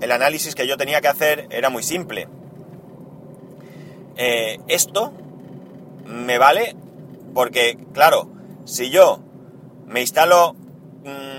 el 0.00 0.12
análisis 0.12 0.54
que 0.54 0.68
yo 0.68 0.76
tenía 0.76 1.00
que 1.00 1.08
hacer 1.08 1.48
era 1.50 1.70
muy 1.70 1.82
simple. 1.82 2.28
Eh, 4.16 4.60
esto 4.68 5.12
me 6.06 6.38
vale 6.38 6.76
porque, 7.34 7.76
claro, 7.92 8.28
si 8.64 8.90
yo 8.90 9.18
me 9.86 10.02
instalo 10.02 10.54
mm, 11.02 11.31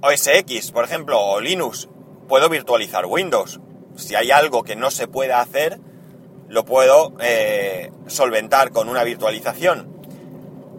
OS 0.00 0.26
X, 0.28 0.70
por 0.70 0.84
ejemplo, 0.84 1.20
o 1.20 1.40
Linux, 1.40 1.88
puedo 2.28 2.48
virtualizar 2.48 3.06
Windows. 3.06 3.60
Si 3.96 4.14
hay 4.14 4.30
algo 4.30 4.62
que 4.62 4.76
no 4.76 4.90
se 4.90 5.08
pueda 5.08 5.40
hacer, 5.40 5.80
lo 6.48 6.64
puedo 6.64 7.14
eh, 7.20 7.90
solventar 8.06 8.70
con 8.70 8.88
una 8.88 9.02
virtualización. 9.02 9.88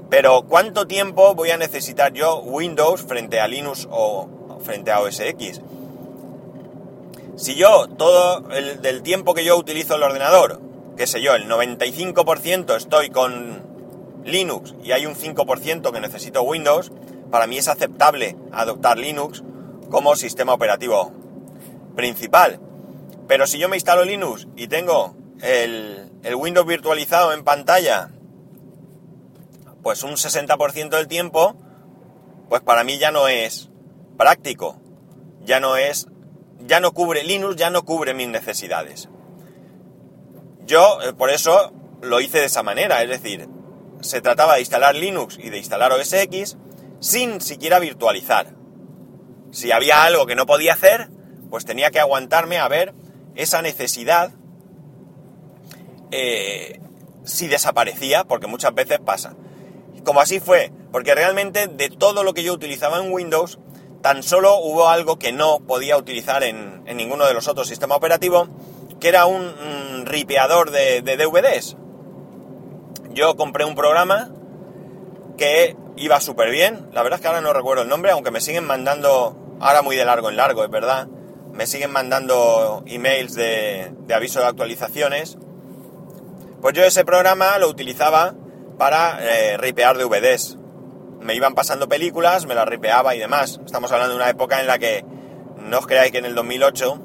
Pero 0.09 0.43
¿cuánto 0.43 0.88
tiempo 0.88 1.35
voy 1.35 1.51
a 1.51 1.57
necesitar 1.57 2.13
yo 2.13 2.39
Windows 2.39 3.03
frente 3.03 3.39
a 3.39 3.47
Linux 3.47 3.88
o 3.91 4.59
frente 4.63 4.91
a 4.91 5.01
OS 5.01 5.19
X? 5.19 5.61
Si 7.35 7.55
yo 7.55 7.88
todo 7.88 8.49
el 8.51 9.01
tiempo 9.03 9.33
que 9.33 9.45
yo 9.45 9.57
utilizo 9.57 9.95
el 9.95 10.03
ordenador, 10.03 10.61
qué 10.97 11.07
sé 11.07 11.21
yo, 11.21 11.35
el 11.35 11.47
95% 11.47 12.75
estoy 12.75 13.09
con 13.09 13.63
Linux 14.25 14.75
y 14.83 14.91
hay 14.91 15.05
un 15.05 15.15
5% 15.15 15.91
que 15.91 15.99
necesito 16.01 16.41
Windows, 16.41 16.91
para 17.31 17.48
mí 17.48 17.57
es 17.57 17.67
aceptable 17.67 18.36
adoptar 18.51 18.98
Linux 18.98 19.43
como 19.89 20.15
sistema 20.15 20.53
operativo 20.53 21.12
principal. 21.95 22.59
Pero 23.27 23.45
si 23.48 23.59
yo 23.59 23.69
me 23.69 23.77
instalo 23.77 24.05
Linux 24.05 24.48
y 24.55 24.67
tengo 24.67 25.15
el, 25.41 26.12
Windows 26.36 26.67
virtualizado 26.67 27.33
en 27.33 27.43
pantalla, 27.43 28.12
pues 29.83 30.03
un 30.03 30.12
60% 30.12 30.89
del 30.89 31.07
tiempo, 31.07 31.55
pues 32.50 32.62
para 32.62 32.83
mí 32.83 32.98
ya 32.98 33.12
no 33.12 33.27
es 33.27 33.69
práctico, 34.17 34.79
ya 35.43 35.59
no 35.59 35.77
es, 35.77 36.07
ya 36.59 36.79
no 36.79 36.91
cubre, 36.93 37.24
Linux 37.24 37.55
ya 37.55 37.69
no 37.69 37.83
cubre 37.83 38.13
mis 38.13 38.27
necesidades. 38.27 39.09
Yo, 40.65 41.01
eh, 41.01 41.13
por 41.13 41.29
eso, 41.29 41.71
lo 42.01 42.21
hice 42.21 42.39
de 42.39 42.45
esa 42.45 42.63
manera, 42.63 43.01
es 43.01 43.09
decir, 43.09 43.48
se 44.01 44.21
trataba 44.21 44.55
de 44.55 44.62
instalar 44.62 44.95
Linux 44.95 45.38
y 45.38 45.50
de 45.50 45.57
instalar 45.57 45.91
OS 45.91 46.13
X 46.13 46.57
sin 47.00 47.41
siquiera 47.41 47.79
virtualizar. 47.79 48.56
Si 49.51 49.72
había 49.72 50.03
algo 50.03 50.25
que 50.25 50.36
no 50.36 50.46
podía 50.46 50.74
hacer, 50.74 51.10
pues 51.50 51.65
tenía 51.65 51.91
que 51.91 52.00
aguantarme 52.00 52.58
a 52.58 52.68
ver 52.68 52.94
esa 53.36 53.62
necesidad 53.62 54.32
eh, 56.12 56.79
si 57.24 57.48
desaparecía, 57.48 58.24
porque 58.24 58.48
muchas 58.48 58.74
veces 58.74 59.00
pasa. 59.00 59.36
Como 60.03 60.22
así 60.22 60.39
fue, 60.39 60.72
porque 60.91 61.15
realmente 61.15 61.68
de 61.68 61.89
todo 61.89 62.24
lo 62.24 62.34
que 62.34 62.44
yo 62.44 62.53
utilizaba 62.53 63.03
en 63.03 63.12
Windows, 63.12 63.60
tan 64.01 64.24
solo 64.24 64.58
hubo 64.60 64.88
algo 64.88 65.20
que 65.20 65.32
no 65.32 65.60
podía 65.60 65.98
utilizar 65.98 66.44
en, 66.44 66.84
ninguno 66.96 67.25
de 67.25 67.34
los 67.34 67.48
otros 67.48 67.68
sistemas 67.68 67.98
operativos, 67.98 68.50
que 69.00 69.10
era 69.10 69.25
un, 69.25 70.06
ripeador 70.06 70.72
de 70.72 71.01
DVDs 71.01 71.75
yo 73.12 73.36
compré 73.36 73.65
un 73.65 73.75
programa 73.75 74.32
que 75.38 75.75
iba 76.00 76.20
súper 76.20 76.50
bien. 76.50 76.89
La 76.94 77.03
verdad 77.03 77.18
es 77.18 77.22
que 77.22 77.27
ahora 77.27 77.41
no 77.41 77.53
recuerdo 77.53 77.84
el 77.84 77.89
nombre, 77.89 78.12
aunque 78.12 78.32
me 78.32 78.41
siguen 78.41 78.65
mandando, 78.65 79.36
ahora 79.60 79.82
muy 79.82 79.96
de 79.96 80.06
largo 80.06 80.29
en 80.29 80.38
largo, 80.38 80.63
es 80.63 80.70
verdad. 80.70 81.08
Me 81.53 81.68
siguen 81.68 81.91
mandando 81.91 82.84
emails 82.88 83.36
de, 83.36 83.91
aviso 84.13 84.39
de 84.39 84.48
actualizaciones. 84.48 85.38
Pues 86.62 86.74
yo 86.74 86.84
ese 86.84 87.06
programa 87.06 87.58
lo 87.58 87.68
utilizaba 87.68 88.34
para 88.77 89.20
eh, 89.22 89.58
ripear 89.58 89.98
DVDs. 89.98 90.58
Me 91.20 91.36
iban 91.36 91.53
pasando 91.53 91.89
películas, 91.89 92.46
me 92.46 92.56
las 92.56 92.68
ripeaba 92.68 93.15
y 93.15 93.20
demás. 93.20 93.60
Estamos 93.65 93.91
hablando 93.91 94.13
de 94.13 94.22
una 94.22 94.29
época 94.29 94.62
en 94.62 94.68
la 94.68 94.79
que 94.79 95.06
no 95.58 95.79
os 95.79 95.88
creáis 95.88 96.12
que 96.12 96.20
en 96.20 96.25
el 96.25 96.36
2008 96.36 97.00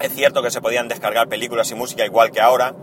es 0.00 0.14
cierto 0.14 0.42
que 0.42 0.50
se 0.50 0.60
podían 0.60 0.88
descargar 0.88 1.28
películas 1.28 1.70
y 1.70 1.74
música 1.74 2.04
igual 2.04 2.30
que 2.30 2.40
ahora, 2.40 2.74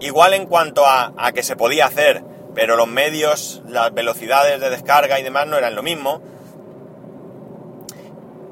Igual 0.00 0.34
en 0.34 0.46
cuanto 0.46 0.86
a, 0.86 1.12
que 1.34 1.42
se 1.42 1.56
podía 1.56 1.86
hacer, 1.86 2.22
pero 2.54 2.76
los 2.76 2.88
medios, 2.88 3.62
las 3.68 3.92
velocidades 3.92 4.60
de 4.60 4.70
descarga 4.70 5.18
y 5.18 5.22
demás 5.22 5.46
no 5.46 5.56
eran 5.56 5.74
lo 5.74 5.82
mismo. 5.82 6.20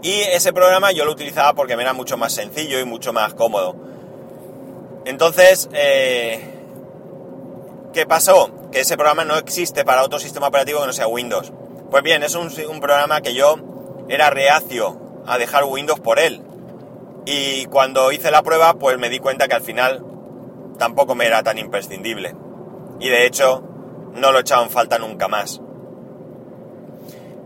Y 0.02 0.20
ese 0.20 0.52
programa 0.52 0.92
yo 0.92 1.04
lo 1.04 1.12
utilizaba 1.12 1.54
porque 1.54 1.76
me 1.76 1.82
era 1.82 1.92
mucho 1.92 2.16
más 2.16 2.32
sencillo 2.32 2.78
y 2.78 2.84
mucho 2.84 3.12
más 3.12 3.34
cómodo. 3.34 3.74
Entonces, 5.04 5.68
eh, 5.72 6.40
¿qué 7.92 8.06
pasó? 8.06 8.50
Que 8.70 8.80
ese 8.80 8.96
programa 8.96 9.24
no 9.24 9.36
existe 9.36 9.84
para 9.84 10.04
otro 10.04 10.18
sistema 10.18 10.48
operativo 10.48 10.80
que 10.80 10.86
no 10.86 10.92
sea 10.92 11.08
Windows. 11.08 11.52
Pues 11.90 12.02
bien, 12.02 12.22
es 12.22 12.34
un, 12.34 12.50
un 12.68 12.80
programa 12.80 13.20
que 13.20 13.34
yo 13.34 13.56
era 14.08 14.30
reacio 14.30 15.00
a 15.26 15.38
dejar 15.38 15.64
Windows 15.64 16.00
por 16.00 16.18
él. 16.18 16.42
Y 17.24 17.66
cuando 17.66 18.12
hice 18.12 18.30
la 18.30 18.42
prueba, 18.42 18.74
pues 18.74 18.98
me 18.98 19.08
di 19.08 19.18
cuenta 19.18 19.48
que 19.48 19.54
al 19.54 19.62
final 19.62 20.04
tampoco 20.78 21.14
me 21.14 21.26
era 21.26 21.42
tan 21.42 21.58
imprescindible. 21.58 22.34
Y 23.00 23.08
de 23.08 23.26
hecho, 23.26 23.65
no 24.16 24.32
lo 24.32 24.40
en 24.40 24.70
falta 24.70 24.98
nunca 24.98 25.28
más. 25.28 25.60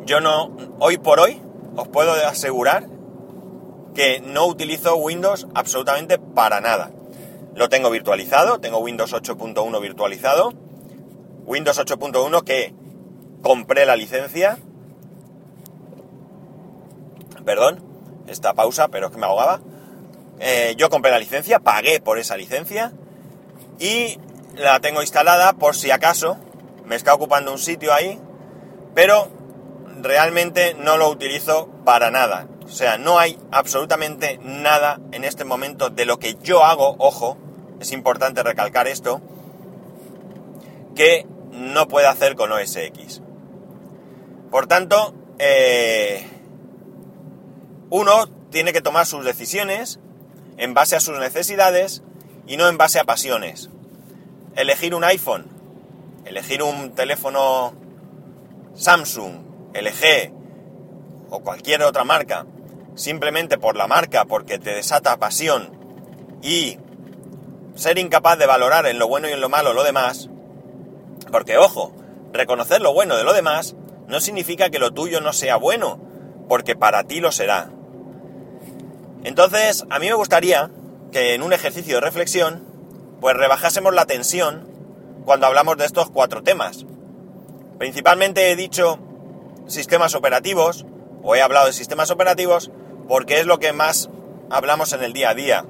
Yo 0.06 0.20
no, 0.20 0.56
hoy 0.78 0.98
por 0.98 1.20
hoy, 1.20 1.40
os 1.76 1.88
puedo 1.88 2.12
asegurar 2.26 2.88
que 3.94 4.20
no 4.20 4.46
utilizo 4.46 4.96
Windows 4.96 5.46
absolutamente 5.54 6.18
para 6.18 6.60
nada. 6.60 6.90
Lo 7.54 7.68
tengo 7.68 7.90
virtualizado, 7.90 8.60
tengo 8.60 8.78
Windows 8.78 9.12
8.1 9.12 9.80
virtualizado. 9.80 10.52
Windows 11.44 11.78
8.1 11.78 12.44
que 12.44 12.72
compré 13.42 13.84
la 13.86 13.96
licencia. 13.96 14.58
Perdón, 17.44 17.82
esta 18.28 18.54
pausa, 18.54 18.88
pero 18.88 19.06
es 19.06 19.12
que 19.12 19.18
me 19.18 19.26
ahogaba. 19.26 19.60
Eh, 20.38 20.74
yo 20.76 20.88
compré 20.88 21.10
la 21.10 21.18
licencia, 21.18 21.58
pagué 21.58 22.00
por 22.00 22.18
esa 22.18 22.36
licencia 22.36 22.92
y 23.78 24.18
la 24.54 24.80
tengo 24.80 25.02
instalada 25.02 25.52
por 25.54 25.74
si 25.74 25.90
acaso 25.90 26.38
me 26.90 26.96
está 26.96 27.14
ocupando 27.14 27.52
un 27.52 27.58
sitio 27.60 27.94
ahí, 27.94 28.18
pero 28.96 29.28
realmente 30.02 30.74
no 30.74 30.96
lo 30.96 31.08
utilizo 31.08 31.68
para 31.84 32.10
nada. 32.10 32.48
O 32.64 32.68
sea, 32.68 32.98
no 32.98 33.20
hay 33.20 33.38
absolutamente 33.52 34.40
nada 34.42 34.98
en 35.12 35.22
este 35.22 35.44
momento 35.44 35.90
de 35.90 36.04
lo 36.04 36.18
que 36.18 36.36
yo 36.42 36.64
hago, 36.64 36.96
ojo, 36.98 37.38
es 37.78 37.92
importante 37.92 38.42
recalcar 38.42 38.88
esto, 38.88 39.20
que 40.96 41.28
no 41.52 41.86
puede 41.86 42.08
hacer 42.08 42.34
con 42.34 42.50
OS 42.50 42.74
X. 42.74 43.22
Por 44.50 44.66
tanto, 44.66 45.14
eh, 45.38 46.26
uno 47.88 48.26
tiene 48.50 48.72
que 48.72 48.80
tomar 48.80 49.06
sus 49.06 49.24
decisiones 49.24 50.00
en 50.56 50.74
base 50.74 50.96
a 50.96 51.00
sus 51.00 51.16
necesidades 51.20 52.02
y 52.48 52.56
no 52.56 52.68
en 52.68 52.78
base 52.78 52.98
a 52.98 53.04
pasiones. 53.04 53.70
Elegir 54.56 54.96
un 54.96 55.04
iPhone, 55.04 55.49
elegir 56.24 56.62
un 56.62 56.94
teléfono 56.94 57.72
Samsung, 58.74 59.72
LG 59.74 60.32
o 61.30 61.40
cualquier 61.40 61.82
otra 61.82 62.04
marca, 62.04 62.46
simplemente 62.94 63.58
por 63.58 63.76
la 63.76 63.86
marca, 63.86 64.24
porque 64.24 64.58
te 64.58 64.74
desata 64.74 65.16
pasión 65.18 65.70
y 66.42 66.78
ser 67.74 67.98
incapaz 67.98 68.38
de 68.38 68.46
valorar 68.46 68.86
en 68.86 68.98
lo 68.98 69.08
bueno 69.08 69.28
y 69.28 69.32
en 69.32 69.40
lo 69.40 69.48
malo 69.48 69.72
lo 69.72 69.84
demás, 69.84 70.28
porque 71.30 71.58
ojo, 71.58 71.92
reconocer 72.32 72.80
lo 72.80 72.92
bueno 72.92 73.16
de 73.16 73.24
lo 73.24 73.32
demás 73.32 73.76
no 74.08 74.20
significa 74.20 74.70
que 74.70 74.78
lo 74.78 74.92
tuyo 74.92 75.20
no 75.20 75.32
sea 75.32 75.56
bueno, 75.56 76.00
porque 76.48 76.74
para 76.74 77.04
ti 77.04 77.20
lo 77.20 77.30
será. 77.30 77.70
Entonces, 79.22 79.84
a 79.90 79.98
mí 79.98 80.06
me 80.06 80.14
gustaría 80.14 80.70
que 81.12 81.34
en 81.34 81.42
un 81.42 81.52
ejercicio 81.52 81.96
de 81.96 82.00
reflexión, 82.00 82.64
pues 83.20 83.36
rebajásemos 83.36 83.94
la 83.94 84.06
tensión 84.06 84.69
cuando 85.24 85.46
hablamos 85.46 85.76
de 85.76 85.84
estos 85.84 86.10
cuatro 86.10 86.42
temas. 86.42 86.86
Principalmente 87.78 88.50
he 88.50 88.56
dicho 88.56 88.98
sistemas 89.66 90.14
operativos, 90.14 90.86
o 91.22 91.34
he 91.34 91.42
hablado 91.42 91.66
de 91.66 91.72
sistemas 91.72 92.10
operativos, 92.10 92.70
porque 93.08 93.40
es 93.40 93.46
lo 93.46 93.58
que 93.58 93.72
más 93.72 94.10
hablamos 94.50 94.92
en 94.92 95.02
el 95.02 95.12
día 95.12 95.30
a 95.30 95.34
día. 95.34 95.64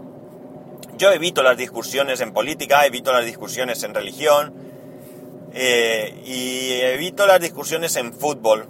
Yo 0.96 1.12
evito 1.12 1.42
las 1.42 1.56
discusiones 1.56 2.20
en 2.20 2.32
política, 2.32 2.84
evito 2.86 3.12
las 3.12 3.24
discusiones 3.24 3.82
en 3.82 3.94
religión, 3.94 4.54
eh, 5.52 6.20
y 6.24 6.80
evito 6.80 7.26
las 7.26 7.40
discusiones 7.40 7.96
en 7.96 8.12
fútbol, 8.12 8.68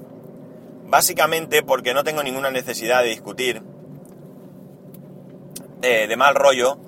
básicamente 0.86 1.62
porque 1.62 1.94
no 1.94 2.04
tengo 2.04 2.22
ninguna 2.22 2.50
necesidad 2.50 3.02
de 3.02 3.10
discutir 3.10 3.62
eh, 5.82 6.06
de 6.08 6.16
mal 6.16 6.34
rollo 6.34 6.78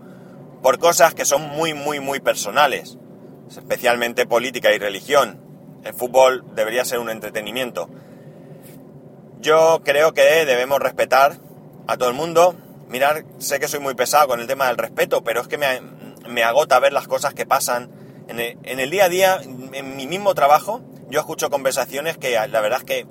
por 0.62 0.78
cosas 0.78 1.14
que 1.14 1.24
son 1.24 1.42
muy, 1.42 1.74
muy, 1.74 2.00
muy 2.00 2.20
personales, 2.20 2.98
especialmente 3.56 4.26
política 4.26 4.72
y 4.72 4.78
religión. 4.78 5.40
El 5.84 5.94
fútbol 5.94 6.44
debería 6.54 6.84
ser 6.84 6.98
un 6.98 7.10
entretenimiento. 7.10 7.88
Yo 9.40 9.80
creo 9.84 10.14
que 10.14 10.22
debemos 10.44 10.78
respetar 10.80 11.38
a 11.86 11.96
todo 11.96 12.08
el 12.08 12.14
mundo. 12.14 12.54
Mirar, 12.88 13.24
sé 13.38 13.58
que 13.58 13.68
soy 13.68 13.80
muy 13.80 13.94
pesado 13.94 14.28
con 14.28 14.40
el 14.40 14.46
tema 14.46 14.68
del 14.68 14.76
respeto, 14.76 15.24
pero 15.24 15.40
es 15.40 15.48
que 15.48 15.58
me, 15.58 15.80
me 16.28 16.44
agota 16.44 16.78
ver 16.78 16.92
las 16.92 17.08
cosas 17.08 17.34
que 17.34 17.46
pasan 17.46 17.90
en 18.28 18.78
el, 18.80 18.90
día 18.90 19.04
a 19.04 19.08
día, 19.08 19.40
en 19.42 19.96
mi 19.96 20.06
mismo 20.06 20.34
trabajo, 20.34 20.80
yo 21.08 21.20
escucho 21.20 21.50
conversaciones 21.50 22.16
que 22.16 22.32
la 22.32 22.60
verdad 22.60 22.78
es 22.78 22.84
que 22.84 23.06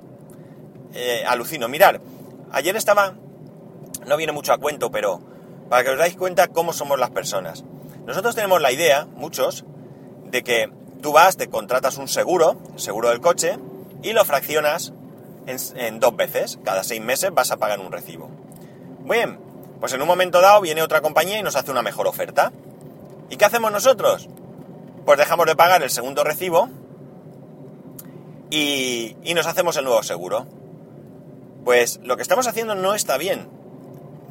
eh, 0.94 1.24
alucino. 1.26 1.68
Mirar, 1.68 2.00
ayer 2.50 2.76
estaba, 2.76 3.14
no 4.06 4.16
viene 4.16 4.32
mucho 4.32 4.52
a 4.52 4.58
cuento, 4.58 4.90
pero 4.90 5.20
para 5.68 5.84
que 5.84 5.90
os 5.90 5.98
dais 5.98 6.16
cuenta 6.16 6.48
cómo 6.48 6.72
somos 6.72 6.98
las 6.98 7.10
personas. 7.10 7.64
Nosotros 8.06 8.34
tenemos 8.34 8.60
la 8.60 8.72
idea, 8.72 9.06
muchos, 9.14 9.64
de 10.32 10.42
que 10.42 10.72
tú 11.02 11.12
vas, 11.12 11.36
te 11.36 11.48
contratas 11.48 11.98
un 11.98 12.08
seguro, 12.08 12.56
seguro 12.76 13.10
del 13.10 13.20
coche, 13.20 13.58
y 14.02 14.14
lo 14.14 14.24
fraccionas 14.24 14.92
en, 15.46 15.58
en, 15.76 16.00
dos 16.00 16.16
veces. 16.16 16.58
Cada 16.64 16.82
seis 16.82 17.02
meses 17.02 17.32
vas 17.32 17.52
a 17.52 17.58
pagar 17.58 17.78
un 17.78 17.92
recibo. 17.92 18.30
Bien, 19.04 19.38
pues 19.78 19.92
en 19.92 20.00
un 20.00 20.08
momento 20.08 20.40
dado 20.40 20.62
viene 20.62 20.82
otra 20.82 21.02
compañía 21.02 21.38
y 21.38 21.42
nos 21.42 21.54
hace 21.54 21.70
una 21.70 21.82
mejor 21.82 22.08
oferta. 22.08 22.50
¿Y 23.28 23.36
qué 23.36 23.44
hacemos 23.44 23.70
nosotros? 23.70 24.28
Pues 25.04 25.18
dejamos 25.18 25.46
de 25.46 25.54
pagar 25.54 25.82
el 25.82 25.90
segundo 25.90 26.24
recibo 26.24 26.70
y, 28.50 29.16
y 29.22 29.34
nos 29.34 29.46
hacemos 29.46 29.76
el 29.76 29.84
nuevo 29.84 30.02
seguro. 30.02 30.46
Pues 31.64 32.00
lo 32.02 32.16
que 32.16 32.22
estamos 32.22 32.46
haciendo 32.46 32.74
no 32.74 32.94
está 32.94 33.18
bien, 33.18 33.48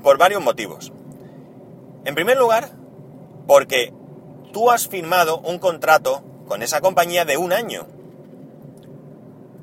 por 0.02 0.18
varios 0.18 0.42
motivos. 0.42 0.92
En 2.06 2.16
primer 2.16 2.38
lugar, 2.38 2.72
porque 3.46 3.94
tú 4.52 4.72
has 4.72 4.88
firmado 4.88 5.40
un 5.40 5.60
contrato 5.60 6.24
con 6.48 6.62
esa 6.62 6.82
compañía 6.82 7.26
de 7.26 7.38
un 7.38 7.54
año. 7.54 7.88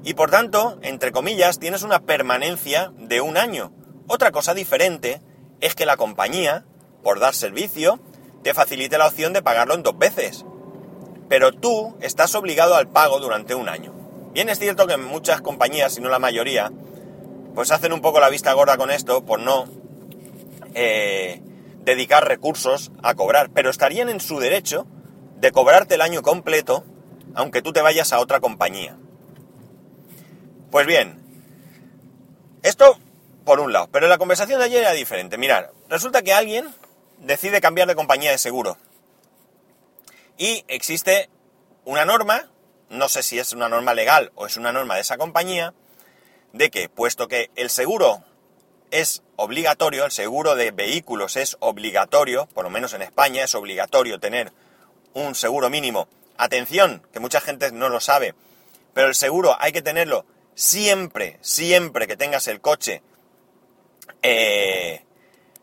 Y 0.05 0.15
por 0.15 0.31
tanto, 0.31 0.79
entre 0.83 1.13
comillas, 1.13 1.59
tienes 1.59 1.83
una 1.83 2.01
permanencia 2.01 2.93
de 2.97 3.21
un 3.21 3.37
año. 3.37 3.73
Otra 4.07 4.33
cosa 4.33 4.55
diferente 4.55 5.21
es 5.61 5.75
que 5.75 5.87
la 5.87 5.97
compañía, 5.97 6.65
por 7.03 7.21
dar 7.21 7.35
servicio, 7.35 8.01
te 8.43 8.55
facilite 8.55 8.97
la 8.97 9.07
opción 9.07 9.33
de 9.33 9.43
pagarlo 9.43 9.75
en 9.75 9.83
dos 9.83 9.99
veces. 9.99 10.45
Pero 11.29 11.53
tú 11.53 11.97
estás 12.01 12.35
obligado 12.35 12.75
al 12.75 12.89
pago 12.89 13.21
durante 13.21 13.55
un 13.55 13.69
año. 13.69 13.93
Bien 14.33 14.49
es 14.49 14.59
cierto 14.59 14.87
que 14.87 14.97
muchas 14.97 15.43
compañías, 15.43 15.95
si 15.95 16.01
no 16.01 16.09
la 16.09 16.19
mayoría, 16.19 16.73
pues 17.55 17.71
hacen 17.73 17.93
un 17.93 18.01
poco 18.01 18.21
la 18.21 18.31
vista 18.31 18.53
gorda 18.53 18.77
con 18.77 18.91
esto 18.91 19.25
por 19.25 19.41
no 19.41 19.67
eh, 20.75 21.43
dedicar 21.85 22.27
recursos 22.27 22.91
a 23.03 23.15
cobrar, 23.15 23.51
pero 23.51 23.71
estarían 23.71 24.09
en 24.09 24.21
su 24.21 24.39
derecho 24.39 24.87
de 25.37 25.53
cobrarte 25.53 25.95
el 25.95 26.03
año 26.03 26.23
completo 26.23 26.85
aunque 27.35 27.63
tú 27.63 27.73
te 27.73 27.83
vayas 27.83 28.13
a 28.13 28.19
otra 28.19 28.41
compañía. 28.41 28.97
Pues 30.71 30.87
bien, 30.87 31.23
esto 32.63 32.99
por 33.45 33.61
un 33.61 33.73
lado, 33.73 33.89
pero 33.93 34.09
la 34.09 34.19
conversación 34.19 34.59
de 34.59 34.67
ayer 34.67 34.81
era 34.81 34.93
diferente. 34.93 35.39
Mirar, 35.39 35.73
resulta 35.89 36.23
que 36.23 36.33
alguien 36.33 36.75
decide 37.19 37.61
cambiar 37.61 37.89
de 37.89 37.95
compañía 37.95 38.31
de 38.31 38.39
seguro. 38.39 38.77
Y 40.37 40.65
existe 40.69 41.31
una 41.85 42.05
norma, 42.05 42.51
no 42.91 43.09
sé 43.09 43.23
si 43.23 43.39
es 43.39 43.53
una 43.53 43.69
norma 43.69 43.95
legal 43.95 44.33
o 44.35 44.47
es 44.47 44.57
una 44.57 44.73
norma 44.73 44.97
de 44.97 45.03
esa 45.03 45.17
compañía, 45.17 45.73
de 46.53 46.71
que 46.71 46.89
puesto 46.89 47.29
que 47.29 47.51
el 47.57 47.71
seguro 47.71 48.25
es 48.91 49.23
obligatorio, 49.37 50.05
el 50.05 50.11
seguro 50.11 50.55
de 50.55 50.71
vehículos 50.71 51.37
es 51.37 51.57
obligatorio, 51.61 52.47
por 52.47 52.65
lo 52.65 52.71
menos 52.71 52.93
en 52.95 53.03
España 53.03 53.45
es 53.45 53.55
obligatorio 53.55 54.19
tener 54.19 54.53
un 55.15 55.35
seguro 55.35 55.71
mínimo. 55.71 56.09
Atención, 56.37 57.03
que 57.13 57.21
mucha 57.21 57.41
gente 57.41 57.73
no 57.73 57.89
lo 57.89 58.01
sabe, 58.01 58.35
pero 58.95 59.09
el 59.09 59.15
seguro 59.15 59.57
hay 59.59 59.73
que 59.73 59.83
tenerlo 59.83 60.25
siempre, 60.55 61.39
siempre 61.41 62.07
que 62.07 62.17
tengas 62.17 62.49
el 62.49 62.61
coche 62.61 63.03
eh, 64.23 65.05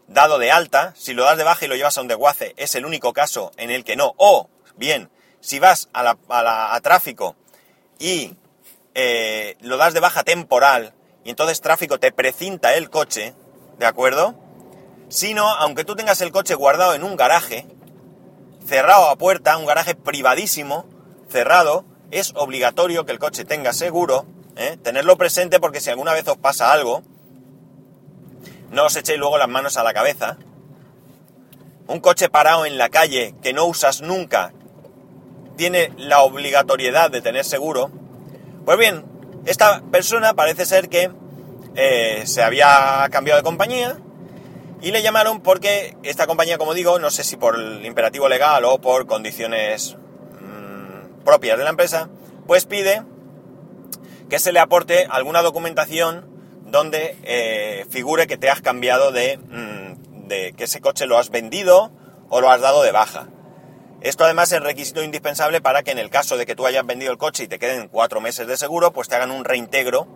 dado 0.08 0.40
de 0.40 0.52
alta. 0.52 0.94
Si 0.96 1.14
lo 1.14 1.24
das 1.24 1.38
de 1.38 1.44
baja 1.44 1.66
y 1.66 1.68
lo 1.68 1.76
llevas 1.76 1.98
a 1.98 2.02
un 2.02 2.08
desguace, 2.08 2.54
es 2.58 2.76
el 2.76 2.86
único 2.86 3.14
caso 3.14 3.52
en 3.58 3.72
el 3.72 3.84
que 3.84 3.96
no. 3.96 4.14
O, 4.18 4.50
bien, 4.76 5.10
si 5.42 5.60
vas 5.60 5.90
a, 5.94 6.04
la, 6.04 6.80
tráfico 6.82 7.36
y 8.00 8.36
eh, 8.94 9.58
lo 9.62 9.78
das 9.78 9.94
de 9.94 10.00
baja 10.00 10.24
temporal, 10.24 10.94
y 11.26 11.32
entonces 11.32 11.60
tráfico 11.60 12.00
te 12.00 12.14
precinta 12.14 12.76
el 12.76 12.90
coche, 12.90 13.34
¿de 13.80 13.86
acuerdo? 13.86 14.36
Si 15.10 15.34
no, 15.34 15.50
aunque 15.50 15.84
tú 15.84 15.96
tengas 15.96 16.22
el 16.22 16.32
coche 16.32 16.54
guardado 16.54 16.94
en 16.94 17.04
un 17.04 17.18
garaje, 17.18 17.66
cerrado 18.66 19.10
a 19.10 19.16
puerta, 19.18 19.58
un 19.58 19.66
garaje 19.66 19.96
privadísimo, 19.96 20.86
cerrado, 21.28 21.84
es 22.12 22.32
obligatorio 22.36 23.06
que 23.06 23.12
el 23.12 23.20
coche 23.20 23.44
tenga 23.44 23.74
seguro, 23.74 24.26
¿eh? 24.56 24.78
tenerlo 24.82 25.18
presente 25.18 25.60
porque 25.60 25.82
si 25.82 25.90
alguna 25.90 26.14
vez 26.14 26.28
os 26.28 26.38
pasa 26.38 26.72
algo, 26.72 27.02
no 28.72 28.86
os 28.86 28.96
echéis 28.96 29.18
luego 29.18 29.40
las 29.40 29.50
manos 29.50 29.78
a 29.78 29.84
la 29.84 29.94
cabeza. 29.94 30.38
Un 31.88 32.00
coche 32.02 32.30
parado 32.30 32.68
en 32.68 32.78
la 32.78 32.90
calle 32.90 33.34
que 33.42 33.54
no 33.54 33.66
usas 33.66 34.02
nunca 34.02 34.54
tiene 35.58 35.92
la 35.98 36.22
obligatoriedad 36.22 37.10
de 37.10 37.22
tener 37.22 37.46
seguro. 37.46 37.90
Pues 38.66 38.78
bien, 38.78 39.06
esta 39.46 39.82
persona 39.92 40.34
parece 40.34 40.66
ser 40.66 40.90
que 40.90 41.12
eh, 41.76 42.24
se 42.26 42.42
había 42.42 43.08
cambiado 43.12 43.40
de 43.40 43.44
compañía 43.44 43.98
y 44.82 44.92
le 44.92 45.02
llamaron 45.02 45.42
porque 45.42 45.96
esta 46.04 46.28
compañía, 46.28 46.58
como 46.58 46.74
digo, 46.74 47.00
no 47.00 47.10
sé 47.10 47.24
si 47.24 47.38
por 47.38 47.56
el 47.56 47.86
imperativo 47.86 48.28
legal 48.28 48.66
o 48.66 48.80
por 48.80 49.06
condiciones 49.06 49.96
mmm, 50.42 51.24
propias 51.24 51.58
de 51.58 51.64
la 51.64 51.70
empresa, 51.70 52.10
pues 52.48 52.66
pide 52.66 53.04
que 54.30 54.40
se 54.40 54.52
le 54.52 54.60
aporte 54.60 55.08
alguna 55.10 55.42
documentación 55.42 56.26
donde 56.66 57.18
eh, 57.24 57.86
figure 57.90 58.28
que 58.28 58.38
te 58.38 58.50
has 58.50 58.62
cambiado 58.62 59.12
de, 59.12 59.38
mmm, 59.38 60.28
de 60.28 60.54
que 60.54 60.64
ese 60.64 60.82
coche 60.82 61.06
lo 61.06 61.18
has 61.18 61.30
vendido 61.30 61.92
o 62.30 62.42
lo 62.42 62.50
has 62.50 62.62
dado 62.62 62.82
de 62.84 62.92
baja. 62.92 63.28
Esto 64.06 64.24
además 64.24 64.52
es 64.52 64.62
requisito 64.62 65.02
indispensable 65.02 65.62
para 65.62 65.82
que 65.82 65.90
en 65.90 65.98
el 65.98 66.12
caso 66.12 66.38
de 66.38 66.46
que 66.46 66.56
tú 66.56 66.68
hayas 66.68 66.86
vendido 66.86 67.12
el 67.12 67.18
coche 67.18 67.46
y 67.46 67.48
te 67.48 67.58
queden 67.58 67.88
cuatro 67.88 68.22
meses 68.22 68.46
de 68.46 68.56
seguro, 68.56 68.94
pues 68.94 69.10
te 69.10 69.16
hagan 69.16 69.32
un 69.32 69.44
reintegro 69.44 70.08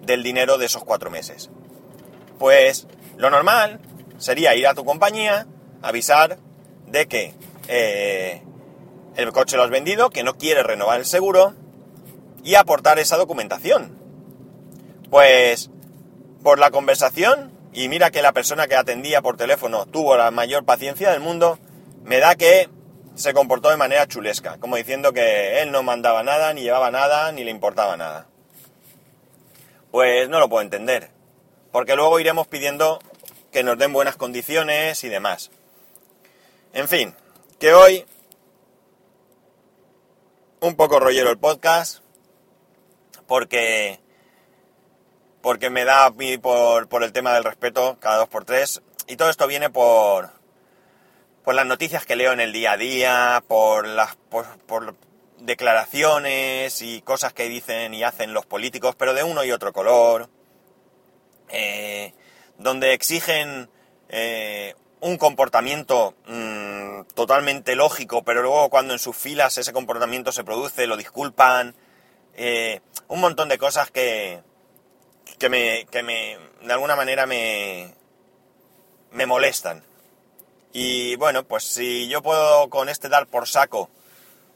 del 0.00 0.22
dinero 0.22 0.56
de 0.56 0.64
esos 0.64 0.82
cuatro 0.82 1.10
meses. 1.10 1.50
Pues 2.38 2.86
lo 3.18 3.28
normal 3.28 3.80
sería 4.16 4.54
ir 4.54 4.66
a 4.66 4.72
tu 4.72 4.86
compañía, 4.86 5.46
avisar 5.82 6.38
de 6.86 7.06
que 7.06 7.34
eh, 7.68 8.42
el 9.14 9.30
coche 9.32 9.58
lo 9.58 9.64
has 9.64 9.70
vendido, 9.70 10.08
que 10.08 10.24
no 10.24 10.38
quieres 10.38 10.64
renovar 10.64 11.00
el 11.00 11.04
seguro 11.04 11.52
y 12.42 12.54
aportar 12.54 12.98
esa 12.98 13.18
documentación. 13.18 13.98
Pues 15.10 15.70
por 16.42 16.58
la 16.58 16.70
conversación, 16.70 17.52
y 17.74 17.90
mira 17.90 18.10
que 18.10 18.22
la 18.22 18.32
persona 18.32 18.68
que 18.68 18.76
atendía 18.76 19.20
por 19.20 19.36
teléfono 19.36 19.84
tuvo 19.84 20.16
la 20.16 20.30
mayor 20.30 20.64
paciencia 20.64 21.10
del 21.10 21.20
mundo, 21.20 21.58
me 22.04 22.20
da 22.20 22.36
que 22.36 22.70
se 23.14 23.32
comportó 23.32 23.70
de 23.70 23.76
manera 23.76 24.06
chulesca, 24.06 24.58
como 24.58 24.76
diciendo 24.76 25.12
que 25.12 25.62
él 25.62 25.70
no 25.70 25.82
mandaba 25.82 26.22
nada, 26.22 26.52
ni 26.52 26.62
llevaba 26.62 26.90
nada, 26.90 27.30
ni 27.32 27.44
le 27.44 27.50
importaba 27.50 27.96
nada. 27.96 28.26
Pues 29.90 30.28
no 30.28 30.40
lo 30.40 30.48
puedo 30.48 30.62
entender, 30.62 31.10
porque 31.70 31.94
luego 31.94 32.18
iremos 32.18 32.48
pidiendo 32.48 32.98
que 33.52 33.62
nos 33.62 33.78
den 33.78 33.92
buenas 33.92 34.16
condiciones 34.16 35.04
y 35.04 35.08
demás. 35.08 35.50
En 36.72 36.88
fin, 36.88 37.14
que 37.60 37.72
hoy 37.72 38.04
un 40.60 40.74
poco 40.74 40.98
rollero 40.98 41.30
el 41.30 41.38
podcast, 41.38 41.98
porque 43.26 44.00
porque 45.40 45.68
me 45.68 45.84
da 45.84 46.06
a 46.06 46.10
mí 46.10 46.38
por, 46.38 46.88
por 46.88 47.04
el 47.04 47.12
tema 47.12 47.34
del 47.34 47.44
respeto 47.44 47.98
cada 48.00 48.16
dos 48.16 48.28
por 48.28 48.44
tres, 48.44 48.82
y 49.06 49.16
todo 49.16 49.28
esto 49.28 49.46
viene 49.46 49.70
por, 49.70 50.30
por 51.44 51.54
las 51.54 51.66
noticias 51.66 52.06
que 52.06 52.16
leo 52.16 52.32
en 52.32 52.40
el 52.40 52.52
día 52.52 52.72
a 52.72 52.76
día, 52.78 53.44
por 53.46 53.86
las 53.86 54.16
por, 54.16 54.96
declaraciones 55.38 56.80
y 56.80 57.02
cosas 57.02 57.34
que 57.34 57.48
dicen 57.48 57.92
y 57.92 58.02
hacen 58.02 58.32
los 58.32 58.46
políticos, 58.46 58.94
pero 58.96 59.12
de 59.12 59.22
uno 59.22 59.44
y 59.44 59.52
otro 59.52 59.74
color, 59.74 60.30
eh, 61.50 62.14
donde 62.58 62.94
exigen 62.94 63.68
eh, 64.08 64.74
un 65.00 65.18
comportamiento 65.18 66.14
mm, 66.26 67.02
totalmente 67.14 67.76
lógico, 67.76 68.24
pero 68.24 68.40
luego 68.40 68.70
cuando 68.70 68.94
en 68.94 68.98
sus 68.98 69.14
filas 69.14 69.58
ese 69.58 69.74
comportamiento 69.74 70.32
se 70.32 70.44
produce, 70.44 70.86
lo 70.86 70.96
disculpan, 70.96 71.74
eh, 72.36 72.80
un 73.08 73.20
montón 73.20 73.50
de 73.50 73.58
cosas 73.58 73.90
que, 73.90 74.40
que 75.38 75.50
me, 75.50 75.84
que 75.90 76.02
me, 76.02 76.38
de 76.62 76.72
alguna 76.72 76.96
manera 76.96 77.26
me, 77.26 77.92
me 79.10 79.26
molestan. 79.26 79.84
Y 80.76 81.14
bueno, 81.14 81.44
pues 81.44 81.62
si 81.62 82.08
yo 82.08 82.20
puedo 82.20 82.68
con 82.68 82.88
este 82.88 83.08
dar 83.08 83.28
por 83.28 83.46
saco, 83.46 83.88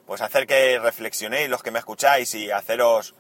pues 0.05 0.21
hacer 0.21 0.49
que 0.49 0.81
reflexionéis 0.81 1.49
los 1.49 1.63
que 1.63 1.71
me 1.71 1.79
escucháis 1.79 2.35
y 2.35 2.51
haceros, 2.51 3.15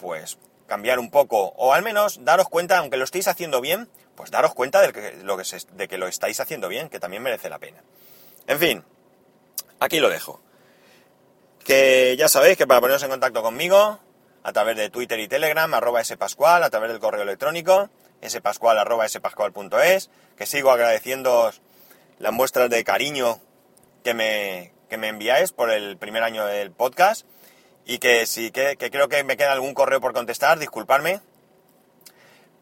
pues, 0.00 0.36
cambiar 0.66 0.98
un 0.98 1.12
poco, 1.12 1.54
o 1.56 1.72
al 1.72 1.84
menos 1.84 2.24
daros 2.24 2.48
cuenta, 2.48 2.78
aunque 2.78 2.96
lo 2.96 3.04
estéis 3.04 3.28
haciendo 3.28 3.60
bien, 3.60 3.88
pues 4.16 4.32
daros 4.32 4.52
cuenta 4.52 4.82
de 4.82 4.92
que, 4.92 5.12
lo 5.22 5.36
de 5.36 5.88
que 5.88 5.96
lo 5.96 6.08
estáis 6.08 6.40
haciendo 6.40 6.66
bien, 6.68 6.88
que 6.88 6.98
también 6.98 7.22
merece 7.22 7.48
la 7.48 7.60
pena. 7.60 7.84
En 8.48 8.58
fin, 8.58 8.84
aquí 9.78 10.00
lo 10.00 10.10
dejo. 10.10 10.40
Que 11.64 12.16
ya 12.18 12.28
sabéis 12.28 12.58
que 12.58 12.66
para 12.66 12.80
poneros 12.80 13.04
en 13.04 13.10
contacto 13.10 13.42
conmigo, 13.42 14.00
a 14.42 14.52
través 14.52 14.76
de 14.76 14.90
Twitter 14.90 15.20
y 15.20 15.28
Telegram, 15.28 15.72
arroba 15.72 16.02
spascual, 16.02 16.64
a 16.64 16.70
través 16.70 16.90
del 16.90 16.98
correo 16.98 17.22
electrónico, 17.22 17.90
spascual 18.28 18.76
arroba 18.76 19.08
spascual.es, 19.08 20.10
que 20.36 20.46
sigo 20.46 20.72
agradeciendo 20.72 21.52
las 22.18 22.32
muestras 22.32 22.70
de 22.70 22.84
cariño 22.84 23.40
que 24.02 24.14
me, 24.14 24.72
que 24.88 24.96
me 24.96 25.08
enviáis 25.08 25.52
por 25.52 25.70
el 25.70 25.96
primer 25.96 26.22
año 26.22 26.44
del 26.46 26.70
podcast 26.70 27.26
y 27.84 27.98
que 27.98 28.26
sí, 28.26 28.50
que, 28.50 28.76
que 28.76 28.90
creo 28.90 29.08
que 29.08 29.24
me 29.24 29.36
queda 29.36 29.52
algún 29.52 29.74
correo 29.74 30.00
por 30.00 30.12
contestar, 30.12 30.58
disculparme, 30.58 31.20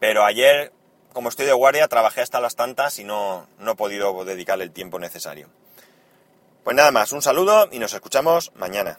pero 0.01 0.25
ayer, 0.25 0.73
como 1.13 1.29
estoy 1.29 1.47
de 1.47 1.53
guardia, 1.53 1.87
trabajé 1.87 2.23
hasta 2.23 2.41
las 2.41 2.57
tantas 2.57 2.99
y 2.99 3.05
no, 3.05 3.47
no 3.59 3.73
he 3.73 3.77
podido 3.77 4.25
dedicarle 4.25 4.65
el 4.65 4.73
tiempo 4.73 4.99
necesario. 4.99 5.49
Pues 6.65 6.77
nada 6.77 6.91
más, 6.91 7.13
un 7.13 7.23
saludo 7.23 7.69
y 7.71 7.79
nos 7.79 7.93
escuchamos 7.93 8.53
mañana. 8.55 8.99